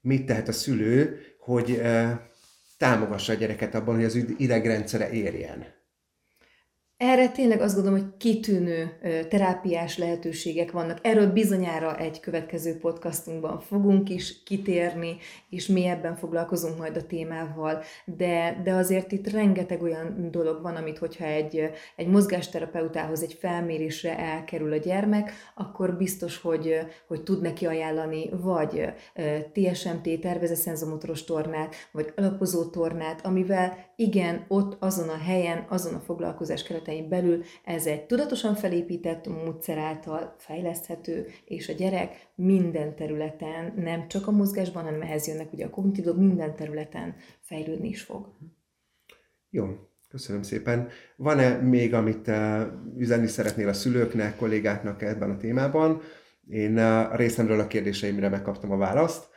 Mit 0.00 0.26
tehet 0.26 0.48
a 0.48 0.52
szülő, 0.52 1.20
hogy 1.38 1.70
e, 1.70 2.26
támogassa 2.78 3.32
a 3.32 3.36
gyereket 3.36 3.74
abban, 3.74 3.94
hogy 3.94 4.04
az 4.04 4.24
idegrendszere 4.36 5.10
érjen? 5.10 5.66
Erre 7.04 7.28
tényleg 7.28 7.60
azt 7.60 7.74
gondolom, 7.74 8.00
hogy 8.00 8.16
kitűnő 8.16 8.90
terápiás 9.28 9.98
lehetőségek 9.98 10.70
vannak. 10.70 10.98
Erről 11.02 11.32
bizonyára 11.32 11.98
egy 11.98 12.20
következő 12.20 12.78
podcastunkban 12.78 13.60
fogunk 13.60 14.10
is 14.10 14.42
kitérni, 14.42 15.16
és 15.50 15.66
mélyebben 15.66 16.16
foglalkozunk 16.16 16.78
majd 16.78 16.96
a 16.96 17.06
témával, 17.06 17.82
de, 18.04 18.60
de 18.64 18.72
azért 18.72 19.12
itt 19.12 19.30
rengeteg 19.30 19.82
olyan 19.82 20.28
dolog 20.30 20.62
van, 20.62 20.76
amit 20.76 20.98
hogyha 20.98 21.24
egy, 21.24 21.70
egy 21.96 22.06
mozgásterapeutához, 22.06 23.22
egy 23.22 23.36
felmérésre 23.40 24.18
elkerül 24.18 24.72
a 24.72 24.76
gyermek, 24.76 25.32
akkor 25.54 25.96
biztos, 25.96 26.40
hogy, 26.40 26.78
hogy 27.06 27.22
tud 27.22 27.40
neki 27.40 27.66
ajánlani 27.66 28.30
vagy 28.42 28.92
TSMT, 29.52 30.20
tervezett 30.20 30.56
szenzomotoros 30.56 31.24
tornát, 31.24 31.74
vagy 31.92 32.12
alapozó 32.16 32.64
tornát, 32.64 33.26
amivel 33.26 33.76
igen, 33.96 34.44
ott 34.48 34.76
azon 34.78 35.08
a 35.08 35.18
helyen, 35.18 35.66
azon 35.68 35.94
a 35.94 36.00
foglalkozás 36.00 36.62
keretein 36.62 36.90
keretein 36.92 37.08
belül 37.08 37.42
ez 37.64 37.86
egy 37.86 38.06
tudatosan 38.06 38.54
felépített 38.54 39.26
módszer 39.26 39.78
által 39.78 40.34
fejleszthető, 40.38 41.26
és 41.44 41.68
a 41.68 41.72
gyerek 41.72 42.28
minden 42.34 42.96
területen, 42.96 43.74
nem 43.76 44.08
csak 44.08 44.26
a 44.26 44.30
mozgásban, 44.30 44.84
hanem 44.84 45.02
ehhez 45.02 45.26
jönnek 45.26 45.52
ugye 45.52 45.64
a 45.64 45.70
kognitív 45.70 46.04
minden 46.04 46.56
területen 46.56 47.14
fejlődni 47.40 47.88
is 47.88 48.02
fog. 48.02 48.26
Jó, 49.50 49.66
Köszönöm 50.08 50.42
szépen. 50.42 50.88
Van-e 51.16 51.56
még, 51.56 51.94
amit 51.94 52.28
uh, 52.28 52.62
üzenni 52.96 53.26
szeretnél 53.26 53.68
a 53.68 53.72
szülőknek, 53.72 54.36
kollégáknak 54.36 55.02
ebben 55.02 55.30
a 55.30 55.36
témában? 55.36 56.00
Én 56.48 56.78
a 56.78 57.16
részemről 57.16 57.60
a 57.60 57.66
kérdéseimre 57.66 58.28
megkaptam 58.28 58.70
a 58.70 58.76
választ. 58.76 59.31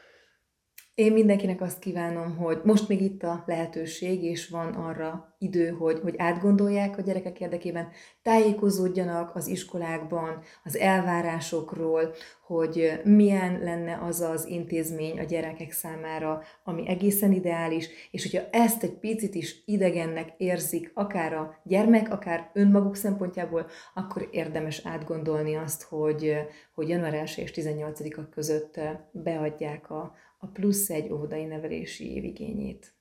Én 0.96 1.14
mindenkinek 1.14 1.62
azt 1.62 1.80
kívánom, 1.80 2.36
hogy 2.38 2.62
most 2.64 2.88
még 2.88 3.02
itt 3.02 3.24
a 3.24 3.44
lehetőség, 3.46 4.24
és 4.24 4.50
van 4.50 4.74
arra 4.74 5.36
idő, 5.38 5.70
hogy, 5.70 6.00
hogy 6.00 6.16
átgondolják 6.18 6.98
a 6.98 7.02
gyerekek 7.02 7.40
érdekében, 7.40 7.88
tájékozódjanak 8.22 9.36
az 9.36 9.48
iskolákban, 9.48 10.42
az 10.64 10.78
elvárásokról, 10.78 12.14
hogy 12.46 13.02
milyen 13.04 13.60
lenne 13.60 14.00
az 14.02 14.22
az 14.22 14.46
intézmény 14.48 15.20
a 15.20 15.24
gyerekek 15.24 15.72
számára, 15.72 16.42
ami 16.64 16.88
egészen 16.88 17.32
ideális, 17.32 17.90
és 18.12 18.32
hogyha 18.32 18.48
ezt 18.52 18.84
egy 18.84 18.94
picit 18.94 19.36
is 19.36 19.62
idegennek 19.66 20.34
érzik, 20.38 20.92
akár 20.94 21.34
a 21.34 21.60
gyermek, 21.64 22.12
akár 22.12 22.50
önmaguk 22.54 22.96
szempontjából, 22.96 23.68
akkor 23.94 24.28
érdemes 24.32 24.82
átgondolni 24.84 25.56
azt, 25.56 25.84
hogy, 25.84 26.36
hogy 26.74 26.90
január 26.90 27.14
1 27.14 27.34
és 27.38 27.52
18-a 27.56 28.30
között 28.30 28.80
beadják 29.12 29.90
a, 29.90 30.16
a 30.46 30.52
plusz 30.54 30.90
egy 30.90 31.12
óvodai 31.12 31.46
nevelési 31.46 32.16
évigényét. 32.16 32.94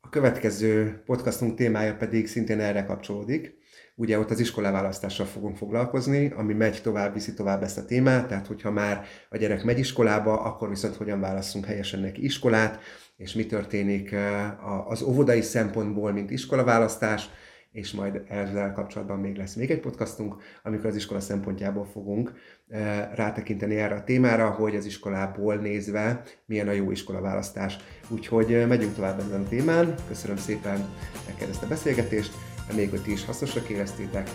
A 0.00 0.08
következő 0.08 1.02
podcastunk 1.04 1.54
témája 1.54 1.96
pedig 1.96 2.26
szintén 2.26 2.60
erre 2.60 2.84
kapcsolódik. 2.84 3.56
Ugye 3.94 4.18
ott 4.18 4.30
az 4.30 4.40
iskolaválasztással 4.40 5.26
fogunk 5.26 5.56
foglalkozni, 5.56 6.30
ami 6.36 6.54
megy 6.54 6.82
tovább, 6.82 7.12
viszi 7.12 7.34
tovább 7.34 7.62
ezt 7.62 7.78
a 7.78 7.84
témát, 7.84 8.28
tehát 8.28 8.46
hogyha 8.46 8.70
már 8.70 9.04
a 9.28 9.36
gyerek 9.36 9.64
megy 9.64 9.78
iskolába, 9.78 10.40
akkor 10.40 10.68
viszont 10.68 10.94
hogyan 10.94 11.20
válasszunk 11.20 11.64
helyesen 11.64 12.00
neki 12.00 12.24
iskolát, 12.24 12.80
és 13.16 13.34
mi 13.34 13.46
történik 13.46 14.12
eh, 14.12 14.88
az 14.90 15.02
óvodai 15.02 15.40
szempontból, 15.40 16.12
mint 16.12 16.30
iskolaválasztás, 16.30 17.30
és 17.78 17.92
majd 17.92 18.22
ezzel 18.28 18.72
kapcsolatban 18.72 19.18
még 19.18 19.36
lesz 19.36 19.54
még 19.54 19.70
egy 19.70 19.80
podcastunk, 19.80 20.36
amikor 20.62 20.86
az 20.86 20.96
iskola 20.96 21.20
szempontjából 21.20 21.84
fogunk 21.84 22.32
eh, 22.68 23.08
rátekinteni 23.14 23.76
erre 23.76 23.94
a 23.94 24.04
témára, 24.04 24.50
hogy 24.50 24.76
az 24.76 24.84
iskolából 24.84 25.54
nézve 25.54 26.22
milyen 26.46 26.68
a 26.68 26.72
jó 26.72 26.90
iskolaválasztás. 26.90 27.76
Úgyhogy 28.08 28.52
eh, 28.52 28.66
megyünk 28.66 28.94
tovább 28.94 29.18
ezen 29.18 29.42
a 29.44 29.48
témán. 29.48 29.94
Köszönöm 30.08 30.36
szépen 30.36 30.88
neked 31.26 31.48
ezt 31.48 31.62
a 31.62 31.66
beszélgetést, 31.66 32.32
még 32.74 32.90
hogy 32.90 33.02
ti 33.02 33.12
is 33.12 33.24
hasznosnak 33.24 33.68
éreztétek, 33.68 34.30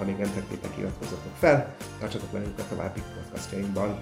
amíg 0.00 0.16
nem 0.16 0.32
tettétek, 0.34 0.78
iratkozzatok 0.78 1.34
fel, 1.34 1.76
tartsatok 1.98 2.32
velünk 2.32 2.58
a 2.58 2.68
további 2.68 3.00
podcastjainkban. 3.14 3.98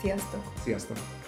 Sziasztok! 0.00 0.52
Sziasztok! 0.64 1.25